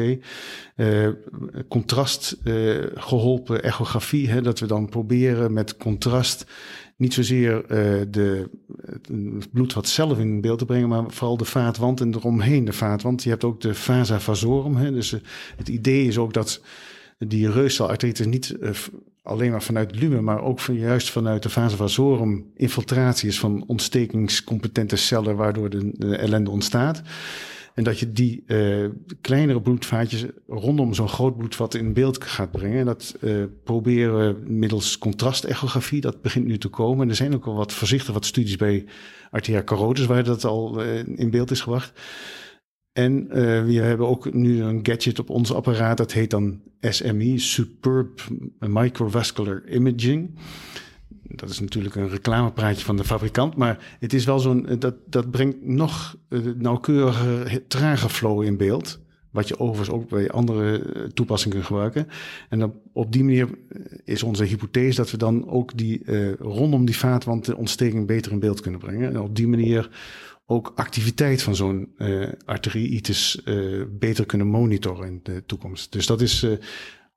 [0.77, 1.09] Uh,
[1.69, 2.37] contrast
[2.95, 4.29] geholpen echografie.
[4.29, 4.43] Hè?
[4.43, 6.47] Dat we dan proberen met contrast
[6.97, 7.65] niet zozeer
[8.11, 8.51] de,
[8.87, 12.73] het bloed wat zelf in beeld te brengen, maar vooral de vaatwand en eromheen de
[12.73, 13.23] vaatwand.
[13.23, 14.77] Je hebt ook de vasa vasorum.
[14.77, 14.93] Hè?
[14.93, 15.11] Dus
[15.57, 16.63] het idee is ook dat
[17.19, 18.57] die reustelartritis niet
[19.27, 23.65] alleen maar vanuit lumen, maar ook van, juist vanuit de fase vasorum infiltratie is van
[23.67, 27.03] ontstekingscompetente cellen, waardoor de, de ellende ontstaat.
[27.75, 28.89] En dat je die uh,
[29.21, 32.79] kleinere bloedvaatjes rondom zo'n groot bloedvat in beeld gaat brengen.
[32.79, 36.01] En dat uh, proberen we middels contrastechografie.
[36.01, 37.03] Dat begint nu te komen.
[37.03, 38.85] En er zijn ook al wat voorzichtig wat studies bij
[39.31, 42.01] arteria carotis waar dat al uh, in beeld is gebracht.
[42.97, 43.29] En
[43.67, 45.97] we hebben ook nu een gadget op ons apparaat.
[45.97, 48.21] Dat heet dan SMI, Superb
[48.59, 50.31] Microvascular Imaging
[51.29, 55.31] dat is natuurlijk een reclamepraatje van de fabrikant, maar het is wel zo'n, dat, dat
[55.31, 59.05] brengt nog uh, nauwkeuriger, trage flow in beeld.
[59.31, 62.07] Wat je overigens ook bij andere eh, toepassingen kunt gebruiken.
[62.49, 66.03] En op, die manier eh, is onze hypothese dat we dan ook die
[66.39, 69.11] rondom die vaatwand de ontsteking beter in beeld kunnen brengen.
[69.11, 69.91] En op die manier
[70.47, 75.93] ook activiteit van zo'n uh, beter kunnen monitoren in de toekomst.
[75.93, 76.47] Dus dat is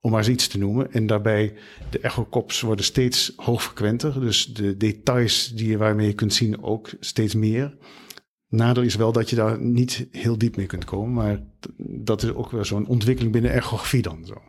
[0.01, 0.91] om maar eens iets te noemen.
[0.91, 1.53] En daarbij,
[1.89, 4.19] de echokops worden steeds hoogfrequenter.
[4.19, 7.77] Dus de details die je, waarmee je kunt zien ook steeds meer.
[8.47, 11.13] Nadeel is wel dat je daar niet heel diep mee kunt komen.
[11.13, 11.43] Maar
[11.77, 14.41] dat is ook wel zo'n ontwikkeling binnen echografie dan zo.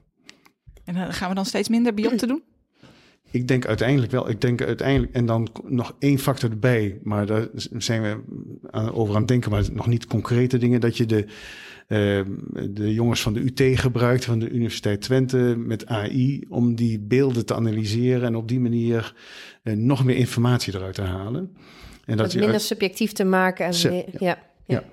[0.84, 2.42] En dan gaan we dan steeds minder biopten doen?
[3.30, 4.30] Ik denk uiteindelijk wel.
[4.30, 8.20] Ik denk uiteindelijk, en dan nog één factor erbij, maar daar zijn we
[8.92, 11.24] over aan het denken, maar nog niet concrete dingen, dat je de,
[11.88, 12.20] uh,
[12.70, 17.46] de jongens van de UT gebruikt, van de Universiteit Twente, met AI, om die beelden
[17.46, 19.14] te analyseren en op die manier
[19.64, 21.56] uh, nog meer informatie eruit te halen.
[22.04, 22.62] En dat, dat minder uit...
[22.62, 23.66] subjectief te maken.
[23.66, 24.04] En ja.
[24.18, 24.38] ja.
[24.66, 24.84] ja.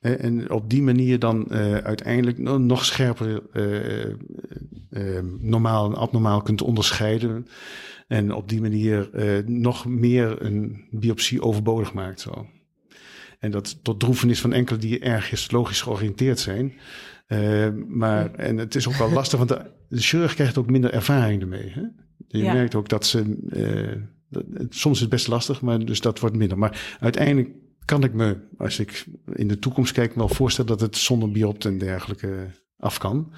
[0.00, 4.06] En op die manier dan uh, uiteindelijk nog scherper uh,
[4.90, 7.46] uh, normaal en abnormaal kunt onderscheiden.
[8.08, 9.10] En op die manier
[9.46, 12.20] nog meer een biopsie overbodig maakt.
[12.20, 12.46] Zo.
[13.38, 16.72] En dat tot droefenis van enkele die ergens logisch georiënteerd zijn.
[17.88, 21.42] maar, en het is ook wel lastig, want de, de chirurg krijgt ook minder ervaring
[21.42, 21.70] ermee.
[21.70, 21.82] Hè?
[22.28, 22.52] Je ja.
[22.52, 23.38] merkt ook dat ze.
[24.28, 26.58] Dat, soms is het best lastig, maar dus dat wordt minder.
[26.58, 27.50] Maar uiteindelijk
[27.90, 31.64] kan ik me, als ik in de toekomst kijk, wel voorstellen dat het zonder biopt
[31.64, 33.32] en dergelijke af kan.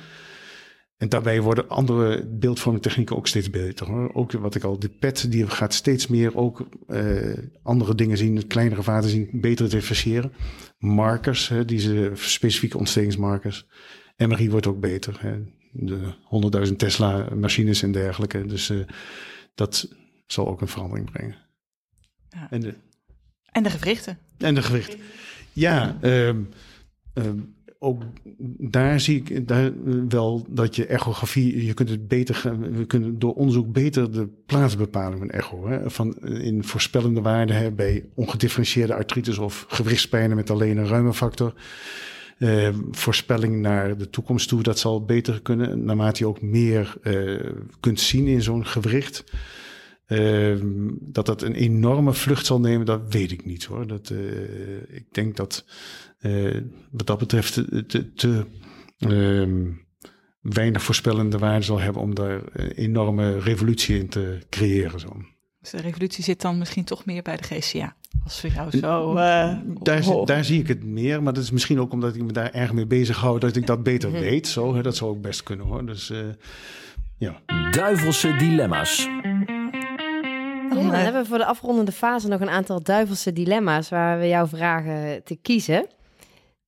[0.97, 3.87] En daarbij worden andere beeldvormingtechnieken ook steeds beter.
[3.87, 4.15] Hoor.
[4.15, 8.47] Ook wat ik al, de PET die gaat steeds meer ook uh, andere dingen zien,
[8.47, 10.33] kleinere vaten zien, beter differentiëren.
[10.79, 13.67] Markers, hè, deze specifieke ontstekingsmarkers.
[14.17, 15.17] MRI wordt ook beter.
[15.21, 15.39] Hè.
[15.73, 16.15] De
[16.69, 18.47] 100.000 Tesla machines en dergelijke.
[18.47, 18.87] Dus uh,
[19.55, 19.89] dat
[20.27, 21.37] zal ook een verandering brengen.
[22.29, 22.51] Ja.
[22.51, 22.75] En de
[23.53, 24.19] en de gewrichten.
[24.39, 24.99] En de gewrichten.
[25.53, 26.49] Ja, um,
[27.15, 28.03] um, ook
[28.59, 29.73] daar zie ik daar
[30.09, 35.19] wel dat je echografie, je kunt het beter, we kunnen door onderzoek beter de plaatsbepaling
[35.19, 40.77] van echo, hè, van in voorspellende waarden hè, bij ongedifferentieerde artritis of gewrichtspijnen met alleen
[40.77, 41.55] een ruimefactor.
[42.39, 47.41] Uh, voorspelling naar de toekomst toe, dat zal beter kunnen, naarmate je ook meer uh,
[47.81, 49.25] kunt zien in zo'n gewricht.
[50.09, 50.57] Uh,
[51.01, 53.87] dat dat een enorme vlucht zal nemen, dat weet ik niet hoor.
[53.87, 55.65] Dat, uh, ik denk dat
[56.21, 58.47] uh, wat dat betreft te, te, te
[58.99, 59.71] ehm,
[60.41, 65.01] weinig voorspellende waarde zal hebben om daar een enorme revolutie in te creëren.
[65.01, 65.25] Zo.
[65.61, 67.97] Dus de revolutie zit dan misschien toch meer bij de GCA.
[68.25, 69.15] Als voor jou zo.
[69.83, 72.51] daar, daar, zie ik het meer, maar dat is misschien ook omdat ik me daar
[72.51, 74.47] erg mee bezig hou, dat ik dat beter weet.
[74.47, 75.87] Zo, hè, dat zou ook best kunnen hoor.
[75.87, 76.13] Dus
[77.19, 77.43] ja.
[77.71, 79.09] Duivelse dilemma's.
[80.85, 84.29] Ja, dan hebben we voor de afrondende fase nog een aantal duivelse dilemma's waar we
[84.29, 85.87] jou vragen te kiezen.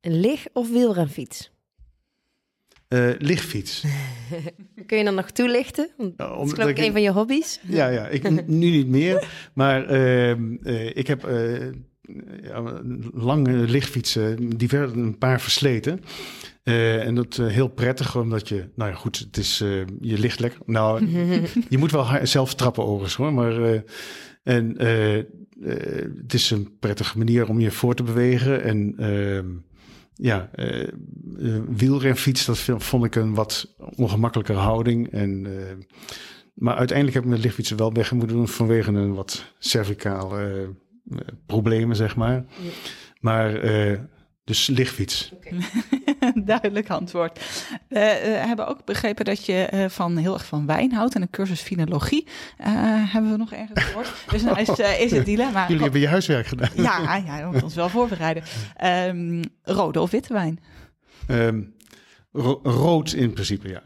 [0.00, 1.52] Een lig- of wielrenfiets?
[2.88, 3.84] Uh, lichtfiets.
[4.86, 5.88] Kun je dan nog toelichten?
[5.96, 7.60] dat is geloof ik een van je hobby's.
[7.62, 9.28] Ja, ja ik nu niet meer.
[9.54, 11.28] Maar uh, uh, ik heb
[12.42, 16.00] ja, lange lichtfietsen, divers, een paar versleten.
[16.64, 20.18] Uh, en dat uh, heel prettig, omdat je, nou ja, goed, het is, uh, je
[20.18, 20.60] ligt lekker.
[20.66, 21.06] Nou,
[21.68, 23.82] je moet wel zelf trappen overigens hoor, maar
[24.42, 24.78] en
[26.16, 28.62] het is een prettige manier om je voor te bewegen.
[28.62, 29.46] En ehm,
[30.14, 30.50] ja,
[31.68, 35.12] wielrenfiets, dat vond ik een wat ongemakkelijker houding.
[35.12, 35.46] En,
[36.54, 40.68] maar uiteindelijk heb ik mijn lichtfietsen wel weg moeten doen vanwege een wat cervicale
[41.46, 42.34] problemen, zeg maar.
[42.34, 42.70] Ja.
[43.20, 43.60] Maar
[44.44, 45.32] dus lichtfiets.
[45.34, 45.58] Okay.
[46.44, 47.40] Duidelijk antwoord.
[47.88, 51.22] We uh, hebben ook begrepen dat je uh, van heel erg van wijn houdt en
[51.22, 52.66] een cursus finologie uh,
[53.12, 54.12] hebben we nog ergens gehoord.
[54.30, 54.68] Dus dan is,
[54.98, 55.66] is het dilemma.
[55.66, 56.70] Jullie hebben je huiswerk gedaan.
[56.74, 58.42] Ja, ja we moeten ons wel voorbereiden.
[58.84, 60.60] Um, rode of witte wijn?
[61.28, 61.74] Um,
[62.32, 63.82] ro rood in principe, ja.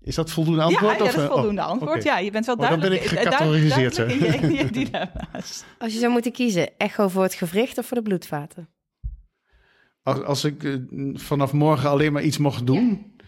[0.00, 0.98] Is dat voldoende antwoord?
[0.98, 2.00] Ja, ja dat is voldoende oh, antwoord.
[2.00, 2.12] Okay.
[2.12, 2.92] Ja, je bent wel duidelijk.
[2.92, 3.96] Oh, dan ben ik gecategoriseerd.
[3.96, 5.64] Duidelijk in je, in je dilemma's.
[5.78, 8.68] Als je zou moeten kiezen, echo voor het gewricht of voor de bloedvaten?
[10.08, 10.76] Als, ik uh,
[11.14, 12.88] vanaf morgen alleen maar iets mocht doen.
[12.88, 13.24] Ja.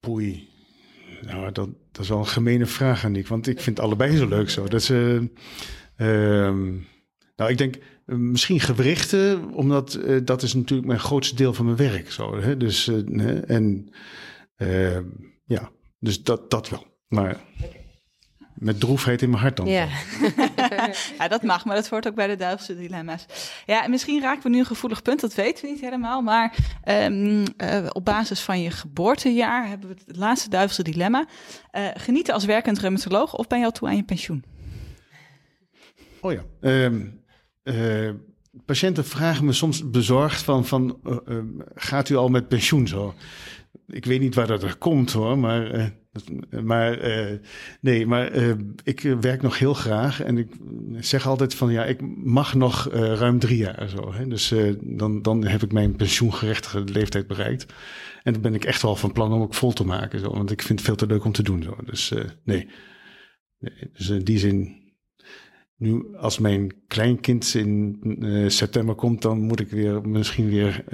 [0.00, 0.48] Poei.
[1.22, 3.28] Nou, dat, dat is wel een gemene vraag, Aniek.
[3.28, 4.68] Want ik vind allebei zo leuk zo.
[4.68, 5.30] Dat ze.
[5.96, 6.80] Uh,
[7.36, 11.64] Nou, ik denk uh, misschien gewrichten, omdat uh, dat is natuurlijk mijn grootste deel van
[11.64, 12.10] mijn werk.
[12.10, 12.56] Zo, hè?
[12.56, 12.88] Dus,
[13.46, 13.92] en
[15.44, 16.86] ja, dus dat, dat wel.
[17.08, 17.40] Maar
[18.62, 19.66] met droefheid in mijn hart dan.
[19.66, 19.88] Ja.
[21.18, 23.26] ja, dat mag, maar dat hoort ook bij de duivelse dilemma's.
[23.66, 26.22] Ja, en misschien raken we nu een gevoelig punt, dat weten we niet helemaal.
[26.22, 31.26] Maar um, uh, op basis van je geboortejaar hebben we het laatste duivelse dilemma.
[31.72, 34.44] Uh, genieten als werkend reumatoloog of ben je al toe aan je pensioen?
[36.20, 36.42] Oh ja.
[36.60, 37.20] Um,
[37.64, 38.10] uh,
[38.64, 41.00] patiënten vragen me soms bezorgd van, van
[41.74, 43.14] gaat u al met pensioen zo?
[43.86, 45.92] Ik weet niet waar dat er komt hoor, maar
[46.64, 47.38] maar uh,
[47.80, 48.54] nee, maar uh,
[48.84, 50.48] ik werk nog heel graag en ik
[50.98, 54.12] zeg altijd van ja, ik mag nog uh, ruim drie jaar zo.
[54.12, 54.28] Hè?
[54.28, 57.72] Dus dan, dan heb ik mijn pensioengerechtigde leeftijd bereikt.
[58.22, 60.20] En dan ben ik echt wel van plan om ook vol te maken.
[60.20, 61.62] Zo, want ik vind het veel te leuk om te doen.
[61.62, 61.76] Zo.
[61.84, 62.12] Dus
[62.44, 62.68] nee.
[63.58, 63.90] nee.
[63.92, 64.82] Dus in die zin,
[65.76, 67.98] nu als mijn kleinkind in
[68.46, 70.84] september komt, dan moet ik weer misschien weer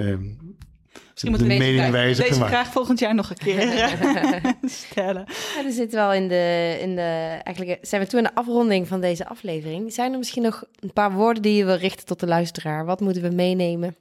[0.93, 3.61] Misschien moeten we deze, deze vraag volgend jaar nog een keer
[4.83, 5.25] stellen.
[5.57, 7.39] Ja, we zitten wel in de, in de...
[7.43, 9.93] Eigenlijk zijn we toe in de afronding van deze aflevering.
[9.93, 12.85] Zijn er misschien nog een paar woorden die je wil richten tot de luisteraar?
[12.85, 13.97] Wat moeten we meenemen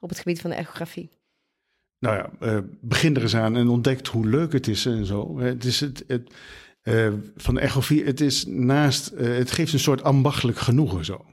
[0.00, 1.10] op het gebied van de echografie?
[1.98, 5.38] Nou ja, uh, begin er eens aan en ontdekt hoe leuk het is en zo.
[5.38, 6.04] Het is het...
[6.06, 6.34] het
[6.82, 9.12] uh, van de echografie, het is naast...
[9.14, 11.24] Uh, het geeft een soort ambachtelijk genoegen zo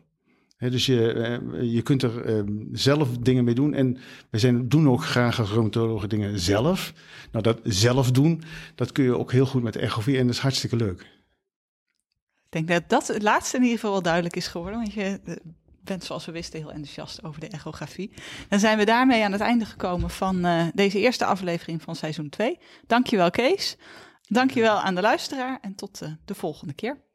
[0.58, 3.74] dus je, eh, je kunt er ehm, zelf dingen mee doen.
[3.74, 3.98] En
[4.30, 6.94] we zijn, doen ook graag als rheumatologen dingen zelf.
[7.32, 8.44] Nou, dat zelf doen,
[8.76, 11.02] dat kun je ook heel goed met echografie en dat is hartstikke leuk.
[12.46, 14.80] Ik denk dat dat het laatste in ieder geval wel duidelijk is geworden.
[14.80, 15.36] Want je eh,
[15.84, 18.12] bent, zoals we wisten, heel enthousiast over de echografie.
[18.50, 22.30] Dan zijn we daarmee aan het einde gekomen van uh, deze eerste aflevering van seizoen
[22.30, 22.60] 2.
[22.88, 23.78] Dankjewel, Kees.
[24.22, 27.07] Dankjewel aan de luisteraar en tot de volgende keer.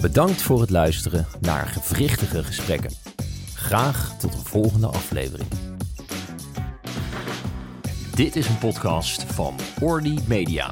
[0.00, 2.90] Bedankt voor het luisteren naar gewrichtige gesprekken.
[3.54, 5.48] Graag tot een volgende aflevering.
[8.14, 10.70] Dit is een podcast van Orly Media.